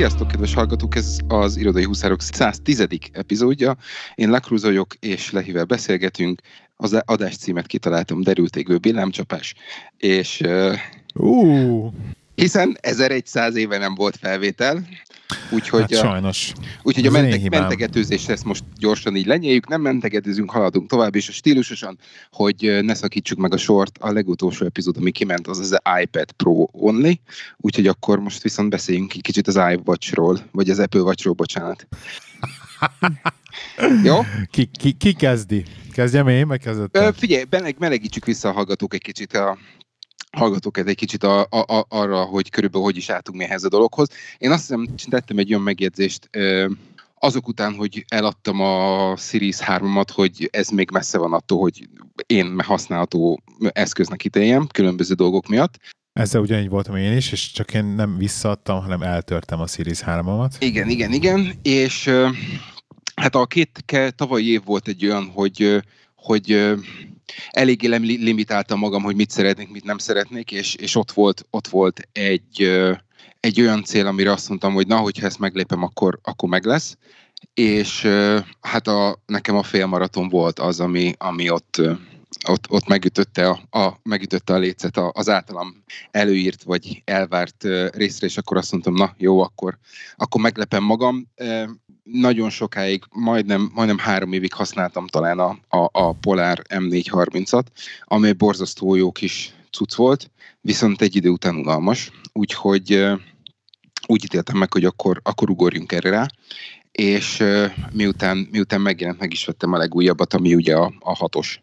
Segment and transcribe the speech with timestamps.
[0.00, 0.96] Sziasztok, kedves hallgatók!
[0.96, 2.86] Ez az Irodai Huszárok 110.
[3.12, 3.76] epizódja.
[4.14, 6.40] Én Lakruz vagyok, és Lehivel beszélgetünk.
[6.76, 9.54] Az adás címet kitaláltam, derült égő villámcsapás,
[9.96, 10.42] és
[11.14, 11.92] uh.
[12.34, 14.86] hiszen 1100 éve nem volt felvétel,
[15.50, 16.52] Úgyhogy, hát sajnos.
[16.82, 21.32] Úgyhogy a menteg, mentegetőzést ezt most gyorsan így lenyeljük, nem mentegetőzünk, haladunk tovább, és a
[21.32, 21.98] stílusosan,
[22.30, 26.66] hogy ne szakítsuk meg a sort, a legutolsó epizód, ami kiment, az az iPad Pro
[26.72, 27.20] Only,
[27.56, 31.86] úgyhogy akkor most viszont beszéljünk egy kicsit az iWatch-ról, vagy az Apple Watch-ról, bocsánat.
[34.04, 34.18] Jó?
[34.50, 35.64] Ki, ki, ki kezdi?
[35.92, 37.12] Kezdjem én, meg kezdettem?
[37.12, 39.58] Figyelj, meleg, melegítsük vissza a hallgatók egy kicsit a,
[40.30, 43.68] hallgatok egy kicsit a, a, a, arra, hogy körülbelül hogy is álltunk mi ehhez a
[43.68, 44.08] dologhoz.
[44.38, 46.30] Én azt hiszem, tettem egy olyan megjegyzést,
[47.22, 51.88] azok után, hogy eladtam a Series 3-at, hogy ez még messze van attól, hogy
[52.26, 55.78] én használható eszköznek ítéljem, különböző dolgok miatt.
[56.12, 60.52] Ezzel ugyanígy voltam én is, és csak én nem visszaadtam, hanem eltörtem a Series 3-amat.
[60.58, 62.10] Igen, igen, igen, és
[63.14, 63.84] hát a két
[64.16, 65.82] tavalyi év volt egy olyan, hogy,
[66.14, 66.74] hogy
[67.50, 72.08] eléggé limitáltam magam, hogy mit szeretnék, mit nem szeretnék, és, és ott volt, ott volt
[72.12, 72.80] egy,
[73.40, 76.96] egy olyan cél, amire azt mondtam, hogy na, hogyha ezt meglépem, akkor, akkor meg lesz.
[77.54, 78.08] És
[78.60, 81.80] hát a, nekem a félmaraton volt az, ami, ami ott,
[82.48, 88.36] ott, ott megütötte, a, a, megütötte a lécet az általam előírt vagy elvárt részre, és
[88.36, 89.78] akkor azt mondtam, na jó, akkor,
[90.16, 91.28] akkor meglepem magam
[92.12, 97.64] nagyon sokáig, majdnem, majdnem három évig használtam talán a, a, a Polar M430-at,
[98.04, 100.30] amely borzasztó jó kis cucc volt,
[100.60, 103.06] viszont egy idő után unalmas, úgyhogy
[104.06, 106.26] úgy ítéltem meg, hogy akkor, akkor ugorjunk erre rá,
[106.92, 107.44] és
[107.92, 111.62] miután, miután megjelent, meg is vettem a legújabbat, ami ugye a, a hatos.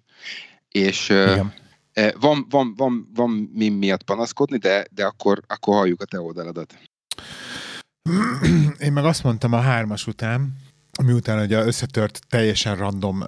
[0.71, 1.53] És Igen.
[2.19, 6.77] van, van, van, van mi miatt panaszkodni, de, de akkor, akkor halljuk a te oldaladat.
[8.85, 10.55] Én meg azt mondtam a hármas után,
[11.05, 13.23] miután ugye összetört teljesen random,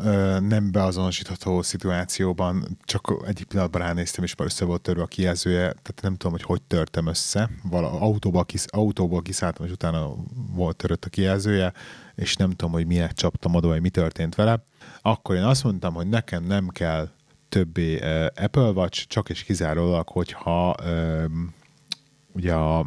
[0.48, 6.00] nem beazonosítható szituációban, csak egyik pillanatban ránéztem, és már össze volt törve a kijelzője, tehát
[6.02, 7.50] nem tudom, hogy hogy törtem össze.
[7.64, 10.16] Vala, autóból, kis, autóból kiszálltam, és utána
[10.52, 11.74] volt törött a kijelzője,
[12.16, 14.64] és nem tudom, hogy miért csaptam oda, vagy mi történt vele.
[15.02, 17.09] Akkor én azt mondtam, hogy nekem nem kell
[17.50, 18.00] többé
[18.36, 20.75] Apple Watch, csak és kizárólag, hogyha
[22.31, 22.86] ugye a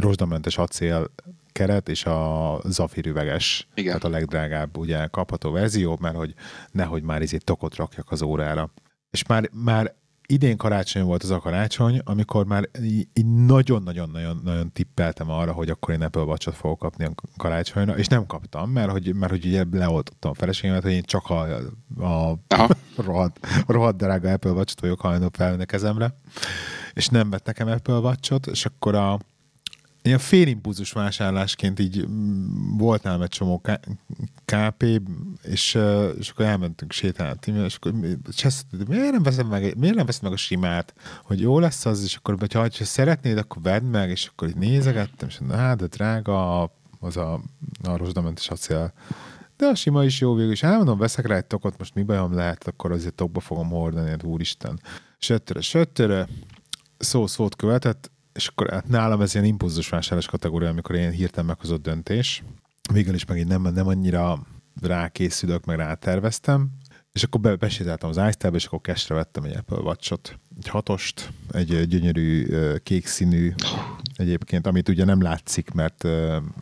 [0.00, 1.10] rozsdamentes acél
[1.52, 3.86] keret és a zafír üveges, Igen.
[3.86, 6.34] tehát a legdrágább ugye kapható verzió, mert hogy
[6.70, 8.70] nehogy már izét tokot rakjak az órára.
[9.10, 9.94] És már, már
[10.26, 16.02] idén karácsony volt az a karácsony, amikor már így nagyon-nagyon-nagyon tippeltem arra, hogy akkor én
[16.02, 20.30] Apple watch fogok kapni a karácsonyra, és nem kaptam, mert hogy, mert hogy ugye leoltottam
[20.30, 21.40] a feleségemet, hogy én csak a,
[22.06, 22.38] a
[22.96, 26.14] rohadt, rohadt drága Apple Watch-ot vagyok hajlandó felvenni kezemre,
[26.92, 29.18] és nem vett nekem Apple Watch-ot, és akkor a,
[30.06, 33.62] ilyen félimpulzus vásárlásként így mm, volt nálam egy csomó
[34.44, 35.00] KP,
[35.42, 35.78] és,
[36.18, 37.92] és akkor elmentünk sétálni, és akkor
[38.88, 42.14] miért nem veszem meg, miért nem veszem meg a simát, hogy jó lesz az, és
[42.14, 45.86] akkor, hogyha, ha szeretnéd, akkor vedd meg, és akkor így nézegettem, és na hát, de
[45.86, 46.62] drága
[47.00, 47.40] az a,
[47.82, 48.92] a rozsdamentes acél.
[49.56, 52.34] De a sima is jó végül, és elmondom, veszek rá egy tokot, most mi bajom
[52.34, 54.80] lehet, akkor azért tokba fogom hordani, hát úristen.
[55.18, 56.28] Söttöre, söttöre,
[56.98, 61.46] szó szót követett, és akkor hát nálam ez ilyen impulzus vásárlás kategória, amikor én hirtelen
[61.46, 62.42] meghozott döntés.
[62.92, 64.46] Végül is megint nem, nem annyira
[64.80, 66.70] rákészülök, meg ráterveztem,
[67.12, 71.32] és akkor be, besétáltam az iStyle-be, és akkor kestre vettem egy Apple Watch-ot, egy hatost,
[71.50, 72.46] egy gyönyörű
[72.82, 73.54] kék színű
[74.14, 76.04] egyébként, amit ugye nem látszik, mert,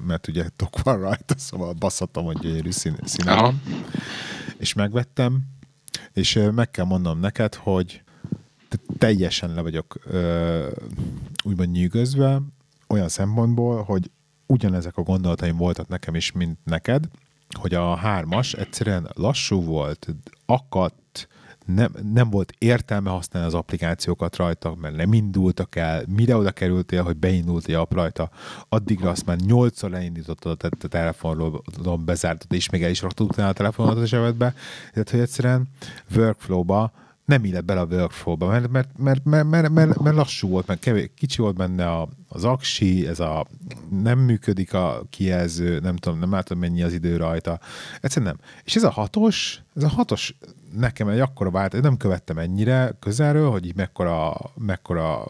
[0.06, 3.62] mert ugye tok van rajta, szóval basszatom, hogy gyönyörű szín, színe van.
[4.58, 5.42] És megvettem,
[6.12, 8.03] és meg kell mondanom neked, hogy
[8.98, 10.68] teljesen le vagyok ö,
[11.44, 12.40] úgymond nyűgözve,
[12.88, 14.10] olyan szempontból, hogy
[14.46, 17.04] ugyanezek a gondolataim voltak nekem is, mint neked,
[17.58, 20.14] hogy a hármas egyszerűen lassú volt,
[20.46, 21.28] akadt,
[21.66, 27.02] nem, nem volt értelme használni az applikációkat rajta, mert nem indultak el, mire oda kerültél,
[27.02, 28.30] hogy beindult egy app rajta,
[28.68, 31.62] addigra azt már nyolcszor leindítottad a, a telefonról,
[32.04, 34.54] bezártad, és még el is raktad utána a telefonodat a zsebedbe,
[34.92, 35.68] tehát hogy egyszerűen
[36.16, 36.92] workflow-ba
[37.24, 40.80] nem illett bele a workflow-ba, mert, mert, mert, mert, mert, mert, mert lassú volt, mert
[40.80, 43.46] kevés, kicsi volt benne a, az aksi, ez a
[44.02, 47.60] nem működik a kijelző, nem tudom, nem látom mennyi az idő rajta.
[48.00, 48.48] Egyszerűen nem.
[48.64, 50.36] És ez a hatos, ez a hatos
[50.72, 55.24] nekem egy akkora vált, nem követtem ennyire közelről, hogy így mekkora, mekkora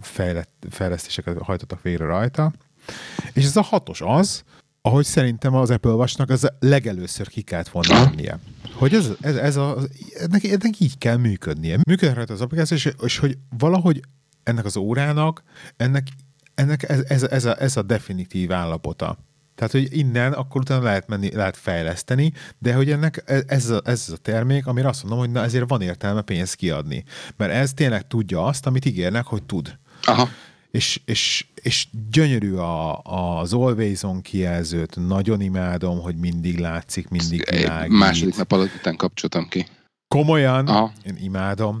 [0.00, 2.52] fejlett, fejlesztéseket hajtottak végre rajta.
[3.32, 4.44] És ez a hatos az,
[4.86, 8.38] ahogy szerintem az Apple Watch-nak ez legelőször ki kellett volna lennie.
[8.72, 9.76] Hogy ez, ez, ez a,
[10.18, 11.78] ennek, ennek így kell működnie.
[11.88, 14.00] Működhet az applikáció, és, és hogy valahogy
[14.42, 15.42] ennek az órának,
[15.76, 16.06] ennek
[16.54, 19.18] ennek ez, ez, ez, a, ez a definitív állapota.
[19.54, 23.80] Tehát, hogy innen akkor utána lehet menni, lehet fejleszteni, de hogy ennek e, ez a,
[23.84, 27.04] ez a termék, amire azt mondom, hogy na ezért van értelme pénzt kiadni.
[27.36, 29.78] Mert ez tényleg tudja azt, amit ígérnek, hogy tud.
[30.02, 30.28] Aha.
[30.70, 37.48] És, és, és gyönyörű a, az Always On kijelzőt, nagyon imádom, hogy mindig látszik, mindig
[37.50, 37.98] világít.
[37.98, 39.66] Második nap alatt után kapcsoltam ki.
[40.08, 40.92] Komolyan, Aha.
[41.04, 41.78] én imádom.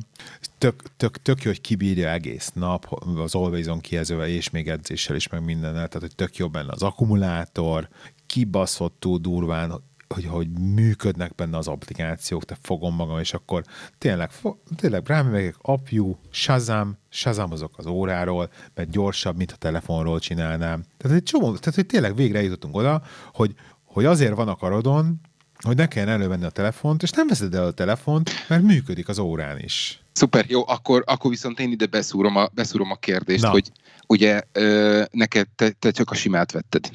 [0.58, 5.16] Tök, tök, tök jó, hogy kibírja egész nap az Always On kijelzővel, és még edzéssel
[5.16, 7.88] is, meg mindennel, tehát hogy tök jó benne az akkumulátor,
[8.26, 13.64] kibaszott túl durván, hogy, hogy működnek benne az applikációk, te fogom magam, és akkor
[13.98, 14.30] tényleg,
[14.76, 20.82] tényleg rámegyek, apjú, Shazam, Shazam azok az óráról, mert gyorsabb, mint a telefonról csinálnám.
[20.96, 23.54] Tehát egy csomó, tehát hogy tényleg végre jutottunk oda, hogy,
[23.84, 25.20] hogy azért van a karodon,
[25.60, 29.18] hogy ne kelljen elővenni a telefont, és nem veszed el a telefont, mert működik az
[29.18, 30.00] órán is.
[30.12, 33.50] Szuper, jó, akkor, akkor viszont én ide beszúrom a, beszúrom a kérdést, Na.
[33.50, 33.70] hogy
[34.06, 36.90] ugye ö, neked te, te csak a simát vetted,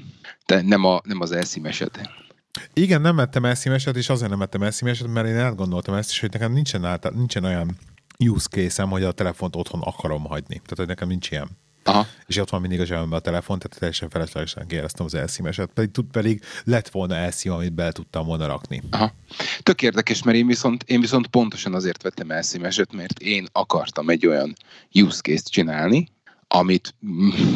[0.46, 2.21] te nem, a, nem az elszímeset.
[2.74, 6.32] Igen, nem vettem elszímeset, és azért nem vettem elszímeset, mert én átgondoltam ezt is, hogy
[6.32, 7.78] nekem nincsen, által, nincsen olyan
[8.20, 10.56] use case hogy a telefont otthon akarom hagyni.
[10.56, 11.50] Tehát, hogy nekem nincs ilyen.
[11.84, 12.08] Aha.
[12.26, 15.70] És ott van mindig a zsebemben a telefon, tehát teljesen feleslegesen kérdeztem az elszímeset.
[15.74, 18.82] Pedig, tud, pedig lett volna elszím, amit bele tudtam volna rakni.
[18.90, 19.14] Aha.
[19.64, 24.28] Tök érdekes, mert én viszont, én viszont pontosan azért vettem elszímeset, mert én akartam egy
[24.28, 24.56] olyan
[24.94, 26.08] use case-t csinálni,
[26.48, 26.96] amit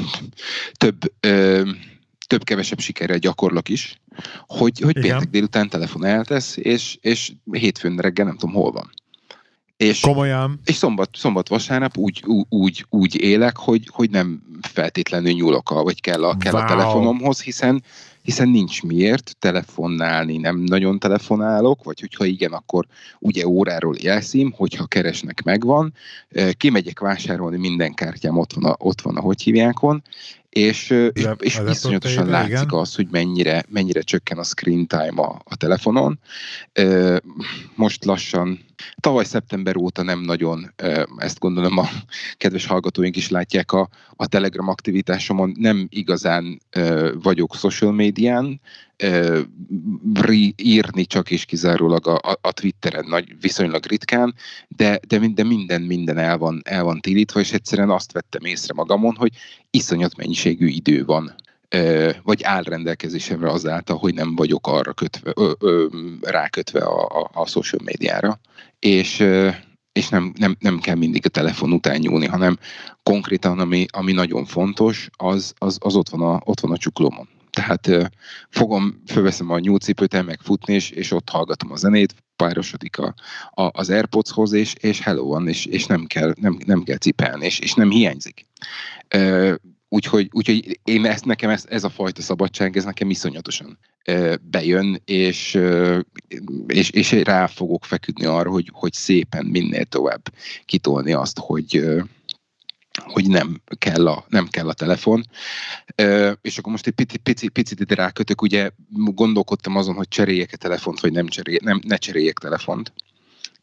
[0.84, 1.70] több, ö,
[2.27, 4.01] több-kevesebb sikerrel gyakorlok is,
[4.48, 8.89] hogy, hogy péntek délután telefon eltesz, és, és hétfőn reggel nem tudom hol van.
[9.77, 10.60] És, Komolyan.
[10.66, 16.01] És szombat, szombat vasárnap úgy, úgy, úgy élek, hogy, hogy nem feltétlenül nyúlok a, vagy
[16.01, 16.62] kell a, kell wow.
[16.62, 17.83] a telefonomhoz, hiszen
[18.25, 22.86] hiszen nincs miért telefonálni, nem nagyon telefonálok, vagy hogyha igen, akkor
[23.19, 25.94] ugye óráról jelszím, hogyha keresnek megvan,
[26.57, 30.04] kimegyek vásárolni, minden kártyám ott van, a, ott van a hogy hívjákon,
[30.56, 32.80] és, és, és iszonyatosan látszik igen.
[32.80, 36.19] az, hogy mennyire, mennyire csökken a screen time a, a telefonon.
[37.75, 38.60] Most lassan,
[39.00, 40.74] tavaly szeptember óta nem nagyon,
[41.18, 41.88] ezt gondolom a
[42.38, 46.62] kedves hallgatóink is látják a, a Telegram aktivitásomon, nem igazán
[47.22, 48.62] vagyok social médián,
[50.56, 54.36] írni csak és kizárólag a, a, Twitteren nagy, viszonylag ritkán,
[54.68, 58.74] de, de, minden, minden, minden el van, el van tilítva, és egyszerűen azt vettem észre
[58.74, 59.32] magamon, hogy
[59.70, 61.36] iszonyat mennyiségű idő van
[62.24, 65.86] vagy áll rendelkezésemre azáltal, hogy nem vagyok arra kötve, ö, ö,
[66.22, 68.40] rákötve a, a, a social médiára,
[68.80, 69.24] és,
[69.92, 72.58] és nem, nem, nem kell mindig a telefon után nyúlni, hanem
[73.04, 77.28] konkrétan, ami, ami nagyon fontos, az, az, az ott, van a, ott van a csuklómon.
[77.56, 78.12] Tehát
[78.50, 83.13] fogom, fölveszem a nyúlcipőt, elmeg futni, és, és ott hallgatom a zenét, párosodik a,
[83.52, 87.46] a, az Airpodshoz, és, és hello van, és, és nem, kell, nem, nem kell cipelni,
[87.46, 88.46] és, és nem hiányzik.
[89.90, 93.80] Úgyhogy, úgyhogy én ezt, nekem ez, ez a fajta szabadság, ez nekem iszonyatosan
[94.42, 95.60] bejön, és,
[96.68, 100.22] és, és rá fogok feküdni arra, hogy, hogy szépen minél tovább
[100.66, 101.86] kitolni azt, hogy,
[103.04, 105.26] hogy nem kell a, nem kell a telefon.
[105.96, 110.50] E, és akkor most egy pici, pici, picit ide rákötök, ugye gondolkodtam azon, hogy cseréljek
[110.54, 112.94] a telefont, vagy nem, cserél, nem ne cseréljek telefont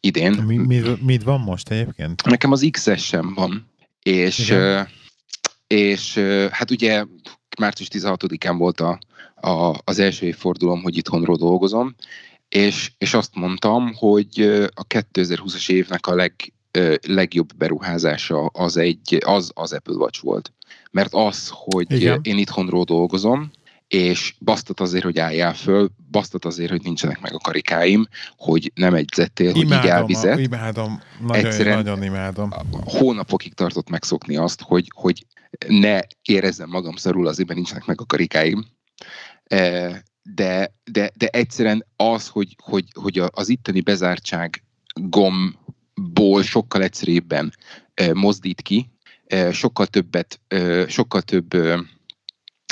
[0.00, 0.32] idén.
[0.32, 2.24] Mi, mi, mit van most egyébként?
[2.24, 3.70] Nekem az XS sem van,
[4.02, 4.88] és, Igen.
[5.66, 6.14] és
[6.50, 7.04] hát ugye
[7.58, 8.98] március 16-án volt a,
[9.34, 11.94] a, az első évfordulom, hogy itthonról dolgozom,
[12.48, 14.40] és, és azt mondtam, hogy
[14.74, 16.34] a 2020-as évnek a leg,
[17.06, 20.52] legjobb beruházása az, egy, az az Apple Watch volt.
[20.90, 22.20] Mert az, hogy Igen.
[22.22, 23.50] én itthonról dolgozom,
[23.88, 28.94] és basztat azért, hogy álljál föl, basztat azért, hogy nincsenek meg a karikáim, hogy nem
[28.94, 30.38] egyzettél, hogy így elvizet.
[30.38, 32.50] Imádom, nagyon, Egyszerűen nagyon imádom.
[32.84, 35.26] Hónapokig tartott megszokni azt, hogy, hogy
[35.68, 38.66] ne érezzem magam szarul azért, mert nincsenek meg a karikáim.
[40.22, 44.64] De, de, de egyszerűen az, hogy, hogy, hogy az itteni bezártság
[44.94, 45.58] gom
[45.94, 47.52] ból sokkal egyszerűbben
[48.12, 48.90] mozdít ki,
[49.52, 50.40] sokkal többet,
[50.86, 51.54] sokkal több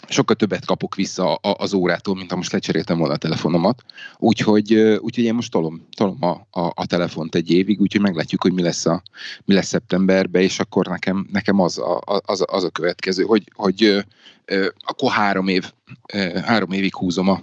[0.09, 3.83] sokkal többet kapok vissza az órától, mint ha most lecseréltem volna a telefonomat.
[4.17, 8.53] Úgyhogy, úgyhogy én most tolom, tolom a, a, a telefont egy évig, úgyhogy meglátjuk, hogy
[8.53, 9.03] mi lesz, a,
[9.45, 14.05] mi lesz szeptemberben, és akkor nekem, nekem az, a, az, az a következő, hogy, hogy
[14.79, 15.73] akkor három, év,
[16.45, 17.41] három évig húzom a,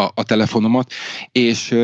[0.00, 0.92] a, a telefonomat,
[1.32, 1.74] és,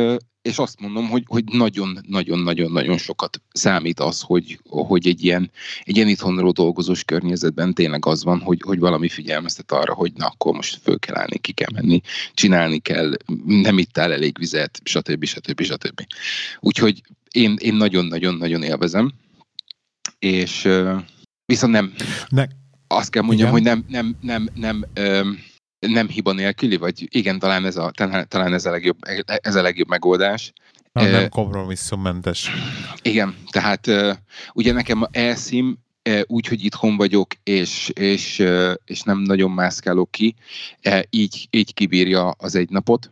[0.48, 5.50] és azt mondom, hogy, hogy nagyon-nagyon-nagyon-nagyon sokat számít az, hogy, hogy egy ilyen,
[5.84, 10.26] egy ilyen itthonról dolgozós környezetben tényleg az van, hogy, hogy valami figyelmeztet arra, hogy na
[10.26, 12.00] akkor most föl kell állni, ki kell menni,
[12.34, 13.12] csinálni kell,
[13.46, 15.24] nem ittál elég vizet, stb.
[15.24, 15.62] stb.
[15.62, 16.06] stb.
[16.60, 19.12] Úgyhogy én, én nagyon-nagyon-nagyon élvezem,
[20.18, 20.68] és
[21.44, 21.92] viszont nem.
[22.28, 22.44] Ne,
[22.86, 23.60] azt kell mondjam, igen.
[23.60, 25.38] hogy nem, nem, nem, nem, nem,
[25.78, 27.90] nem hiba nélküli, vagy igen, talán ez a,
[28.28, 30.52] talán ez a legjobb, ez a legjobb megoldás.
[30.92, 32.50] Na, nem kompromisszummentes.
[33.02, 33.90] Igen, tehát
[34.52, 35.78] ugye nekem elszím
[36.26, 38.44] úgy, hogy itthon vagyok, és, és,
[38.84, 40.34] és nem nagyon mászkálok ki,
[41.10, 43.10] így, így kibírja az egy napot,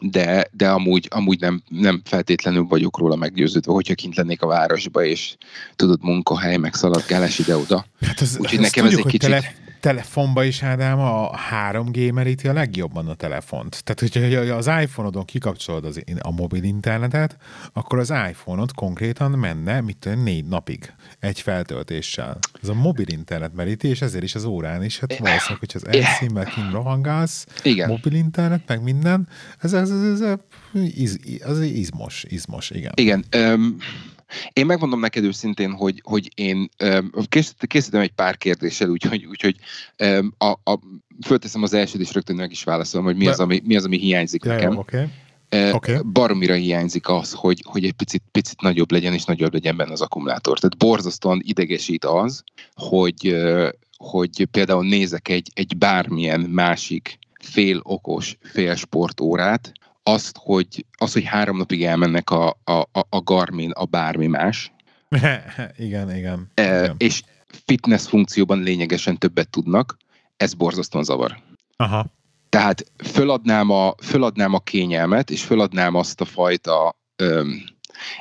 [0.00, 5.04] de, de amúgy, amúgy nem, nem feltétlenül vagyok róla meggyőződve, hogyha kint lennék a városba,
[5.04, 5.36] és
[5.76, 7.86] tudod, munkahely, meg szaladgálás ide-oda.
[8.00, 9.30] Hát az, Úgyhogy nekem tudjuk, ez egy kicsit...
[9.30, 13.82] Tele telefonba is, Ádám, a 3G meríti a legjobban a telefont.
[13.84, 17.36] Tehát, hogyha az iPhone-odon kikapcsolod az, a mobil internetet,
[17.72, 22.38] akkor az iPhone-od konkrétan menne, mit tudom, négy napig egy feltöltéssel.
[22.62, 24.98] Ez a mobil internet meríti, és ezért is az órán is.
[24.98, 27.88] Hát valószínűleg, hogy az elszínben kint rohangálsz, igen.
[27.88, 29.28] mobil internet, meg minden,
[29.58, 30.38] ez, ez, ez, ez, ez,
[30.98, 31.16] ez,
[31.48, 32.92] ez izmos, izmos, igen.
[32.94, 33.76] Igen, um,
[34.52, 36.68] én megmondom neked őszintén, hogy, hogy én
[37.66, 39.56] készítem egy pár kérdéssel, úgyhogy, úgyhogy
[40.38, 40.78] a, a,
[41.26, 43.98] fölteszem az elsőt, és rögtön meg is válaszolom, hogy mi az, ami, mi az, ami
[43.98, 44.72] hiányzik ja, nekem.
[44.72, 45.06] Jó, okay.
[45.50, 45.96] Okay.
[46.12, 50.00] Baromira hiányzik az, hogy, hogy egy picit, picit nagyobb legyen, és nagyobb legyen benne az
[50.00, 50.58] akkumulátor.
[50.58, 52.42] Tehát borzasztóan idegesít az,
[52.74, 53.36] hogy,
[53.96, 59.72] hogy például nézek egy, egy bármilyen másik fél okos, fél sportórát,
[60.08, 64.72] azt, hogy, az, hogy három napig elmennek a, a, a Garmin, a bármi más.
[65.76, 66.94] igen, igen, e, igen.
[66.98, 69.96] És fitness funkcióban lényegesen többet tudnak,
[70.36, 71.42] ez borzasztóan zavar.
[71.76, 72.06] Aha.
[72.48, 77.64] Tehát föladnám a, föladnám a kényelmet, és föladnám azt a fajta öm,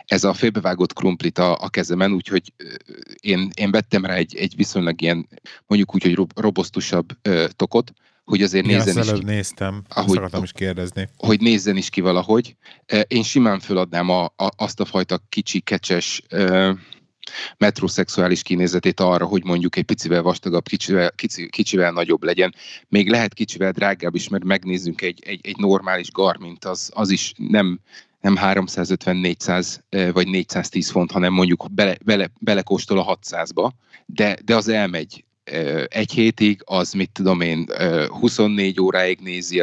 [0.05, 2.53] ez a félbevágott krumplit a, a kezemen, úgyhogy
[3.19, 5.27] én, én vettem rá egy, egy viszonylag ilyen,
[5.67, 7.93] mondjuk úgy, hogy robosztusabb ö, tokot,
[8.25, 9.25] hogy azért Igen, nézzen is ki.
[9.25, 11.09] néztem, ahogy, akartam is kérdezni.
[11.17, 12.55] Hogy nézzen is ki valahogy.
[13.07, 16.21] Én simán föladnám a, a, azt a fajta kicsi, kecses
[17.57, 22.55] metroszexuális kinézetét arra, hogy mondjuk egy picivel vastagabb, kicsivel, kicsi, kicsivel nagyobb legyen.
[22.87, 27.33] Még lehet kicsivel drágább is, mert megnézzünk egy, egy, egy normális Garmint, az, az is
[27.37, 27.79] nem,
[28.21, 33.69] nem 350-400 vagy 410 font, hanem mondjuk bele, bele, belekóstol a 600-ba,
[34.05, 35.24] de, de az elmegy
[35.87, 37.65] egy hétig, az mit tudom én,
[38.07, 39.61] 24 óráig nézi,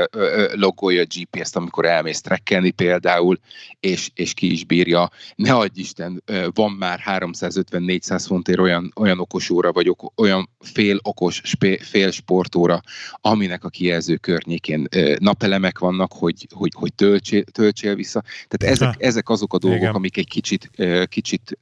[0.53, 3.39] logolja a GPS-t, amikor elmész trekkelni például,
[3.81, 5.11] és, és ki is bírja.
[5.35, 6.23] Ne adj Isten,
[6.55, 11.43] van már 350-400 fontért olyan, olyan okos óra, vagy olyan fél okos,
[11.81, 12.81] fél sportóra,
[13.13, 18.23] aminek a kijelző környékén napelemek vannak, hogy, hogy, hogy töltsél, töltsél vissza.
[18.49, 19.95] Tehát ezek, ezek azok a dolgok, Igen.
[19.95, 20.71] amik egy kicsit,
[21.09, 21.59] kicsit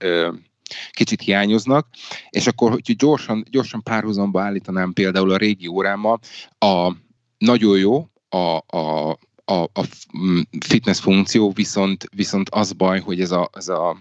[0.91, 1.87] kicsit hiányoznak,
[2.31, 6.19] és akkor, hogy gyorsan, gyorsan párhuzamba állítanám például a régi órámmal,
[6.59, 6.93] a
[7.39, 9.11] nagyon jó a, a,
[9.45, 9.85] a, a
[10.61, 13.97] fitness funkció, viszont, viszont az baj, hogy ez a, ez a,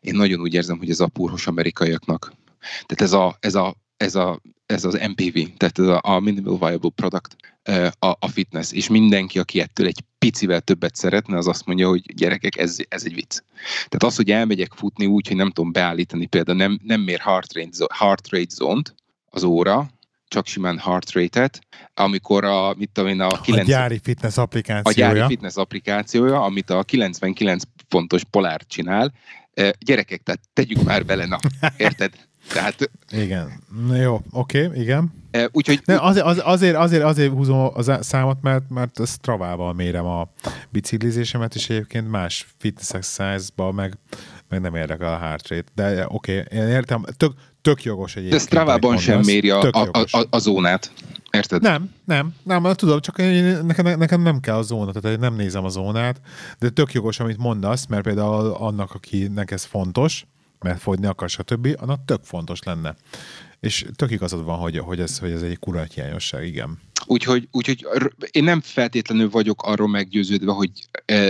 [0.00, 2.32] én nagyon úgy érzem, hogy ez a purhos amerikaiaknak.
[2.58, 6.58] Tehát ez a, ez a, ez a ez az MPV, tehát ez a, a Minimal
[6.58, 7.36] Viable Product,
[7.98, 12.14] a, a fitness, és mindenki, aki ettől egy picivel többet szeretne, az azt mondja, hogy
[12.14, 13.38] gyerekek, ez, ez egy vicc.
[13.74, 17.52] Tehát az, hogy elmegyek futni úgy, hogy nem tudom beállítani, például nem, nem mér heart
[17.52, 18.82] rate, heart rate zone
[19.30, 19.90] az óra,
[20.28, 21.60] csak simán heart rate-et,
[21.94, 25.08] amikor a, mit tudom én, a, 9, a gyári fitness applikációja.
[25.08, 29.12] A gyári fitness applikációja, amit a 99 fontos polár csinál,
[29.78, 31.38] gyerekek, tehát tegyük már bele, na,
[31.76, 32.27] érted?
[32.52, 32.90] Tehát...
[33.10, 33.52] Igen.
[34.00, 35.12] Jó, oké, okay, igen.
[35.30, 35.80] E, úgyhogy...
[35.84, 40.28] Ne, azért, az, azért, azért, azért húzom a számot, mert, mert a Stravával mérem a
[40.70, 43.98] biciklizésemet, és egyébként más fitness exercise meg,
[44.48, 45.70] meg nem érdekel a heart rate.
[45.74, 48.40] De oké, okay, én értem, tök, tök jogos egyébként.
[48.40, 50.92] De Stravában sem méri a, a, a, a zónát.
[51.30, 51.62] Érted?
[51.62, 55.64] Nem, nem, nem, tudom, csak én, nekem, nekem nem kell a zóna, tehát nem nézem
[55.64, 56.20] a zónát,
[56.58, 60.26] de tök jogos, amit mondasz, mert például annak, akinek ez fontos,
[60.60, 62.96] mert fogyni akar, stb., annak tök fontos lenne.
[63.60, 66.78] És tök igazad van, hogy, hogy, ez, hogy ez egy kurát hiányosság, igen.
[67.06, 67.86] Úgyhogy, úgyhogy
[68.30, 70.70] én nem feltétlenül vagyok arról meggyőződve, hogy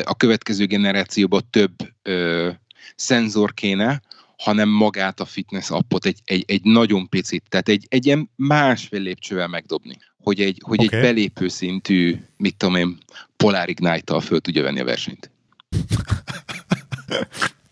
[0.04, 2.50] a következő generációban több ö,
[2.96, 4.02] szenzor kéne,
[4.38, 9.00] hanem magát a fitness appot egy, egy, egy nagyon picit, tehát egy, egy ilyen másfél
[9.00, 10.98] lépcsővel megdobni, hogy egy, hogy okay.
[10.98, 12.98] egy belépő szintű, mit tudom én,
[13.36, 15.30] Polar Ignite-tal föl tudja venni a versenyt.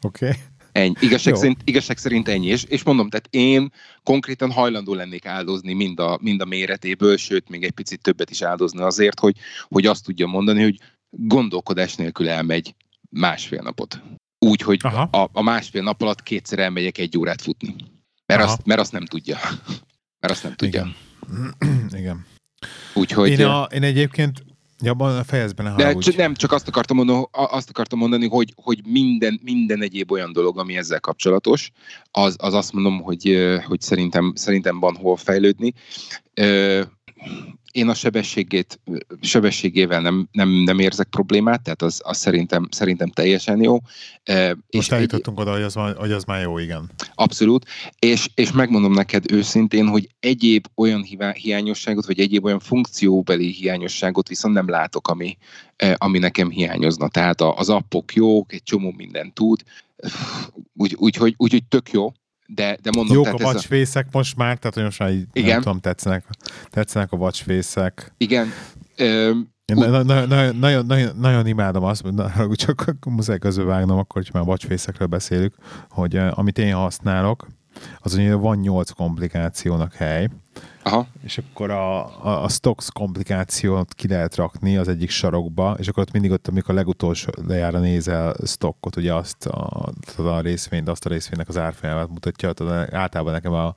[0.03, 0.27] Oké.
[0.27, 0.39] Okay.
[0.77, 0.95] Ennyi.
[1.01, 2.47] Igazság, szerint, igazság szerint ennyi.
[2.47, 7.49] És, és mondom, tehát én konkrétan hajlandó lennék áldozni mind a, mind a méretéből, sőt,
[7.49, 9.37] még egy picit többet is áldozni azért, hogy,
[9.69, 10.81] hogy azt tudja mondani, hogy
[11.11, 12.75] gondolkodás nélkül elmegy
[13.11, 14.03] másfél napot.
[14.39, 14.81] Úgy, hogy
[15.11, 17.75] a, a másfél nap alatt kétszer elmegyek egy órát futni.
[18.27, 19.39] Mert, azt, mert azt nem tudja.
[20.21, 20.95] Mert azt nem tudja.
[21.29, 21.91] Igen.
[22.01, 22.27] Igen.
[22.95, 23.29] Úgyhogy...
[23.31, 24.45] Én, a, én egyébként
[24.81, 28.53] Jobban a fejezben ne De csak, nem, csak azt akartam mondani, azt akartam mondani hogy,
[28.57, 31.71] hogy minden, minden egyéb olyan dolog, ami ezzel kapcsolatos,
[32.11, 35.73] az, az azt mondom, hogy, hogy szerintem, szerintem van hol fejlődni.
[37.77, 38.81] Én a sebességét,
[39.21, 43.79] sebességével nem, nem, nem érzek problémát, tehát az, az szerintem, szerintem teljesen jó.
[44.25, 46.91] Ö, Most egy- eljutottunk oda, hogy az, már, hogy az már jó, igen.
[47.15, 47.67] Abszolút,
[47.99, 51.03] és, és megmondom neked őszintén, hogy egyéb olyan
[51.33, 55.37] hiányosságot, vagy egyéb olyan funkcióbeli hiányosságot viszont nem látok, ami,
[55.77, 57.09] eh, ami nekem hiányozna.
[57.09, 59.63] Tehát az appok jók, egy csomó mindent tud,
[60.75, 62.13] úgyhogy úgy, úgy, úgy, úgy tök jó,
[62.47, 65.27] de, de mondom, Jók a tehát a, watchfészek most már, tehát hogy most már így,
[65.33, 65.49] Igen.
[65.51, 66.25] nem tudom, tetszenek,
[66.71, 68.13] tetszenek a watchfészek.
[68.17, 68.49] igen,
[68.97, 69.31] ö,
[69.65, 74.31] Én na- na- na- nagyon, nagyon, nagyon, imádom azt, na, csak muszáj közbevágnom, akkor, hogy
[74.33, 75.55] már watchfészekről beszélünk,
[75.89, 77.47] hogy amit én használok,
[77.99, 80.29] az ugye van 8 komplikációnak hely,
[80.87, 85.89] aha, és akkor a, a, a stocks komplikációt ki lehet rakni az egyik sarokba, és
[85.89, 90.89] akkor ott mindig ott, amikor a legutolsó lejára nézel stockot, ugye azt a, a részvényt,
[90.89, 93.75] azt a részvénynek az árfolyamát mutatja, tudod, általában nekem a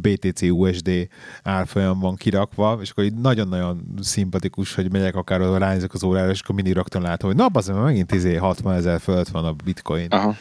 [0.00, 1.08] BTC USD
[1.42, 6.30] árfolyam van kirakva, és akkor így nagyon-nagyon szimpatikus, hogy megyek akár oda ránézek az órára,
[6.30, 9.52] és akkor mindig rögtön látom, hogy na, az megint izé 60 ezer fölött van a
[9.64, 10.06] bitcoin.
[10.10, 10.34] aha.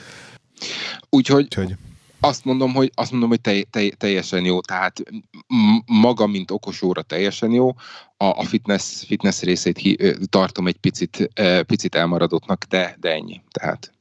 [1.10, 1.76] Úgyhogy Úgyhogy
[2.22, 5.04] azt mondom, hogy, azt mondom, hogy tej, tej, teljesen jó, tehát
[5.86, 7.70] maga, mint okos óra teljesen jó,
[8.18, 9.98] a, a fitness, fitness részét hi,
[10.30, 11.30] tartom egy picit,
[11.66, 13.42] picit elmaradottnak, de, de ennyi.
[13.52, 13.92] Tehát.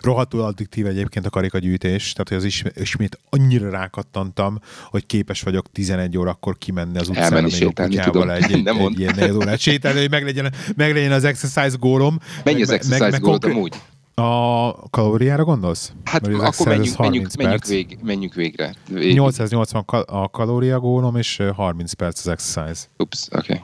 [0.00, 5.72] Rohadtul addiktív egyébként a karikagyűjtés, tehát hogy az is, ismét annyira rákattantam, hogy képes vagyok
[5.72, 9.58] 11 órakor kimenni az utcára még a kutyával egy, egy, Nem egy ilyen negyed órát.
[9.58, 12.18] Sétálni, hogy meglegyen, meglegyen az exercise gólom.
[12.44, 13.74] mennyi Meg- az meg- exercise meg goal konkrét- amúgy?
[14.20, 15.92] A kalóriára gondolsz?
[16.04, 18.74] Hát Mert akkor menjünk, menjünk, 30 menjünk, vég, menjünk végre.
[18.88, 19.12] Vég.
[19.14, 22.86] 880 kal- a kalória gólom, és ö, 30 perc az exercise.
[22.96, 23.60] Ups, oké.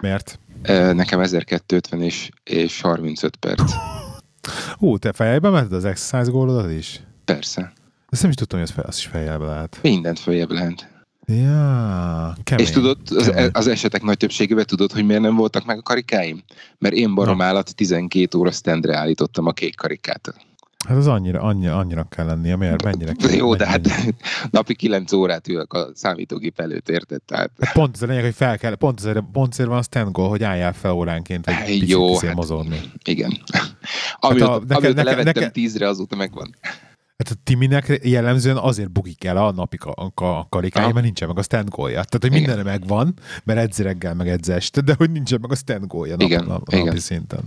[0.00, 0.38] Miért?
[0.62, 0.92] Okay.
[0.92, 3.72] Nekem 1250 és, és 35 perc.
[4.78, 7.00] Ú, te fejbe meted az exercise gólodat is?
[7.24, 7.72] Persze.
[8.08, 9.78] Ezt nem is tudtam, hogy az, fel, az is fejjelbe lehet.
[9.82, 10.91] Mindent följebb lehet.
[11.26, 12.64] Ja, kemény.
[12.66, 13.50] És tudod, az, kemény.
[13.52, 16.42] az esetek nagy többségében tudod, hogy miért nem voltak meg a karikáim?
[16.78, 20.34] Mert én barom állat 12 óra standre állítottam a kék karikát.
[20.88, 22.84] Hát az annyira, annyira, annyira kell lennie, miért?
[22.84, 23.30] Mennyire kell?
[23.30, 23.88] Jó, de hát
[24.50, 27.22] napi 9 órát ülök a számítógép előtt, érted?
[27.22, 30.10] Tehát Pont az a lényeg, hogy fel kell, pont azért, pont azért van a stand
[30.12, 32.80] goal, hogy álljál fel óránként egy Hát, picit jó, hát- mozogni.
[33.04, 33.38] igen.
[34.20, 36.54] Amióta, a- neked- amióta neked- levettem neked- 10-re, azóta megvan.
[37.22, 40.94] Hát a Timinek jellemzően azért bukik el a napi ka- a karikája, Aha.
[40.94, 41.94] mert nincsen meg a stand goalja.
[41.94, 42.38] Tehát, hogy Igen.
[42.38, 46.16] mindenre megvan, mert edz reggel, meg edz este, de hogy nincsen meg a stand goalja
[46.16, 46.84] nap, Igen, nap, igen.
[46.84, 47.40] napi szinten.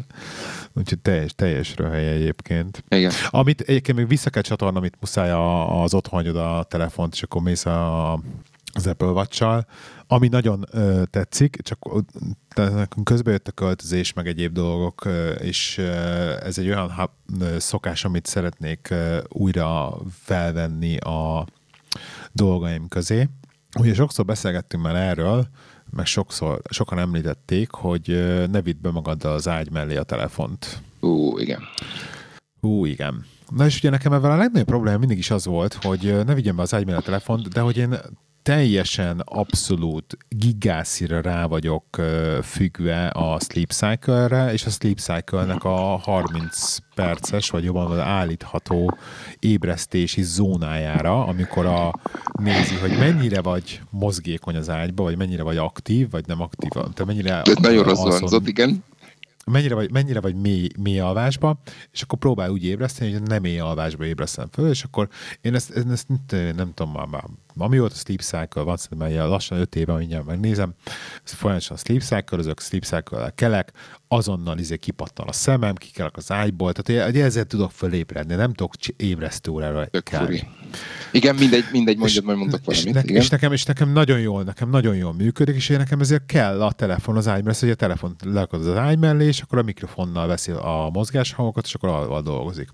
[0.73, 2.83] Úgyhogy teljes, teljes röhely egyébként.
[2.89, 3.11] Igen.
[3.29, 5.31] Amit egyébként még vissza kell csatolnom, amit muszáj
[5.83, 8.19] az otthon hagyod a telefont, és akkor mész a,
[8.85, 9.65] az Apple watch
[10.07, 11.79] ami nagyon ö, tetszik, csak
[13.03, 15.07] közben jött a költözés, meg egyéb dolgok,
[15.39, 15.77] és
[16.41, 18.93] ez egy olyan ö, szokás, amit szeretnék
[19.29, 21.45] újra felvenni a
[22.31, 23.29] dolgaim közé.
[23.79, 25.47] Ugye sokszor beszélgettünk már erről,
[25.89, 28.07] meg sokszor, sokan említették, hogy
[28.51, 30.81] ne vidd be magaddal az ágy mellé a telefont.
[30.99, 31.61] Ú, igen.
[32.61, 33.25] Hú, igen.
[33.49, 36.55] Na és ugye nekem ebben a legnagyobb probléma mindig is az volt, hogy ne vigyem
[36.55, 37.99] be az ágy a telefont, de hogy én
[38.45, 41.85] teljesen abszolút gigászira rá vagyok
[42.41, 48.97] függve a Sleep Cycle-re, és a Sleep Cycle-nek a 30 perces, vagy jobban mondva állítható
[49.39, 51.99] ébresztési zónájára, amikor a,
[52.39, 57.05] nézi, hogy mennyire vagy mozgékony az ágyba, vagy mennyire vagy aktív, vagy nem aktív, te
[57.05, 58.83] mennyire Ez nagyon rossz igen.
[59.51, 61.59] Mennyire vagy, mennyire vagy mély, mély alvásba,
[61.91, 65.09] és akkor próbál úgy ébreszteni, hogy nem mély alvásba ébresztem föl, és akkor
[65.41, 67.23] én ezt, ezt nem, nem tudom már, már
[67.57, 70.73] amióta Sleep Cycle van, szerintem ilyen lassan öt éve, mindjárt megnézem,
[71.23, 73.71] folyamatosan Sleep Cycle, azok Sleep cycle kelek,
[74.07, 78.73] azonnal izé kipattan a szemem, kikelek az ágyból, tehát ugye ezzel tudok fölébredni, nem tudok
[78.97, 80.47] ébresztő órára kelni.
[81.11, 82.93] Igen, mindegy, mindegy, mondjad, majd mondok és, valamit.
[82.93, 83.21] ne, igen.
[83.21, 86.63] és, nekem, és nekem nagyon jól, nekem nagyon jól működik, és én nekem ezért kell
[86.63, 89.63] a telefon az ágy, mert hogy a telefon leakad az ágy mellé, és akkor a
[89.63, 92.69] mikrofonnal veszi a mozgáshangokat, és akkor avval dolgozik.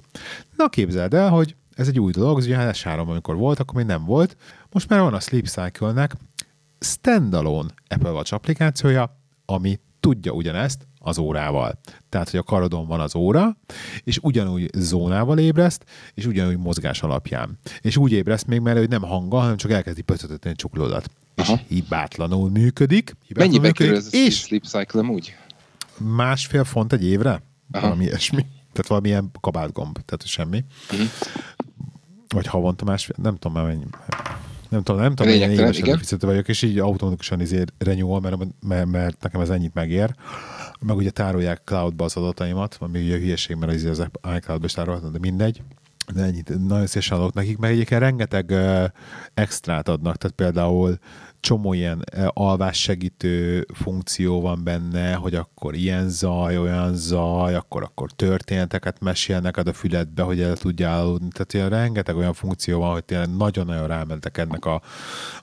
[0.58, 3.86] Na képzeld el, hogy ez egy új dolog, ez ugye s amikor volt, akkor még
[3.86, 4.38] nem volt.
[4.72, 6.16] Most már van a Sleep Cycle-nek
[6.80, 11.80] standalone Apple Watch applikációja, ami tudja ugyanezt az órával.
[12.10, 13.58] Tehát, hogy a karodon van az óra,
[14.04, 17.60] és ugyanúgy zónával ébreszt, és ugyanúgy mozgás alapján.
[17.82, 21.10] És úgy ébreszt még mellé, hogy nem hanggal, hanem csak elkezdi pötötetni a csuklódat.
[21.36, 21.60] És Aha.
[21.68, 23.16] hibátlanul működik.
[23.28, 25.36] Hibátlanul Mennyibe kerül ez és sleep cycle amúgy?
[25.98, 27.30] másfél font egy évre?
[27.72, 27.82] Aha.
[27.82, 28.46] Valami ilyesmi.
[28.72, 30.66] Tehát valamilyen kabátgomb, tehát semmi.
[30.92, 31.02] Mhm.
[32.32, 33.86] Vagy havonta másfél, nem tudom már mennyi.
[34.70, 38.36] Nem tudom, nem tudom, hogy éves előfizető vagyok, és így automatikusan izé renewal, mert,
[38.68, 40.16] mert, mert, nekem ez ennyit megér.
[40.80, 45.12] Meg ugye tárolják cloudba az adataimat, ami ugye hülyeség, mert az, az iCloud-ba is tárolhatnak,
[45.12, 45.62] de mindegy
[46.14, 48.86] de ennyit nagyon szívesen adok nekik, mert egyébként rengeteg uh,
[49.34, 51.00] extrát adnak, tehát például
[51.42, 59.00] csomó ilyen alvássegítő funkció van benne, hogy akkor ilyen zaj, olyan zaj, akkor akkor történeteket
[59.00, 61.28] mesélnek a füledbe, hogy el tudjál aludni.
[61.28, 64.82] Tehát ilyen rengeteg olyan funkció van, hogy tényleg nagyon-nagyon rámentek ennek a,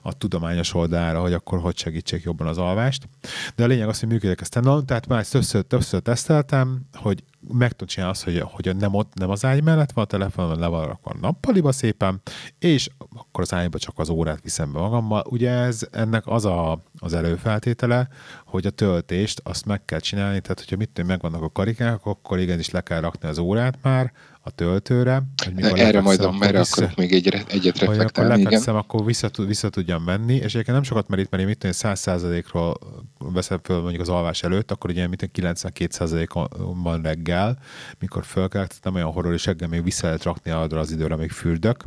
[0.01, 3.09] a tudományos oldalára, hogy akkor hogy segítsék jobban az alvást.
[3.55, 7.23] De a lényeg az, hogy működik a standalone, tehát már ezt többször, többször teszteltem, hogy
[7.47, 10.59] meg tud csinálni azt, hogy, hogy nem, ott, nem az ágy mellett van a telefon,
[10.59, 12.21] le van rakva a nappaliba szépen,
[12.59, 15.23] és akkor az ágyba csak az órát viszem be magammal.
[15.29, 18.07] Ugye ez ennek az a, az előfeltétele,
[18.45, 22.69] hogy a töltést azt meg kell csinálni, tehát hogyha mit megvannak a karikák, akkor igenis
[22.69, 24.11] le kell rakni az órát már,
[24.49, 25.23] a töltőre.
[25.45, 28.43] Hogy mikor erre majd erre vissza, akarok még egy, egyet reflektálni.
[28.43, 31.57] Hogy akkor akkor vissza, vissza tudjam menni, és egyébként nem sokat merít, mert én mit
[31.57, 32.77] tudom, 100%-ról
[33.17, 37.57] veszem föl mondjuk az alvás előtt, akkor ugye mit 92%-on reggel,
[37.99, 41.83] mikor fölkeltettem, olyan horror, és reggel még vissza lehet rakni arra az időre, még fürdök,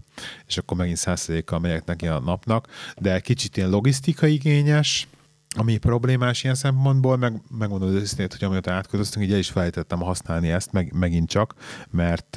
[0.46, 2.66] és akkor megint 100%-kal megyek neki a napnak,
[2.98, 5.08] de kicsit ilyen logisztikai igényes,
[5.54, 10.00] ami problémás ilyen szempontból, meg, megmondom az őszintét, hogy amióta átközöztünk, így el is felejtettem
[10.00, 11.54] használni ezt, meg, megint csak,
[11.90, 12.36] mert,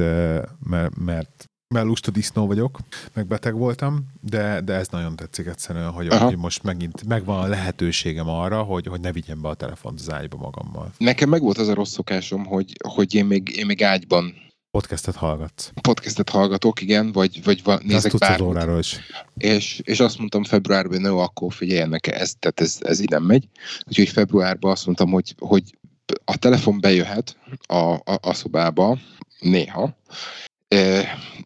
[0.60, 2.80] mert, mert mert lusta disznó vagyok,
[3.14, 7.48] meg beteg voltam, de, de ez nagyon tetszik egyszerűen, hogy, hogy most megint megvan a
[7.48, 10.92] lehetőségem arra, hogy, hogy ne vigyem be a telefont az ágyba magammal.
[10.98, 14.34] Nekem meg volt az a rossz szokásom, hogy, hogy én, még, én még ágyban
[14.76, 15.72] Podcastet hallgatsz.
[15.82, 18.48] Podcastet hallgatok, igen, vagy, vagy va, nézek azt bármit.
[18.48, 19.00] óráról is.
[19.38, 23.48] És, és azt mondtam februárban, no, akkor figyeljenek, ez, tehát ez, ez nem megy.
[23.88, 25.78] Úgyhogy februárban azt mondtam, hogy, hogy
[26.26, 28.98] a telefon bejöhet a, a, a szobába,
[29.40, 29.98] néha,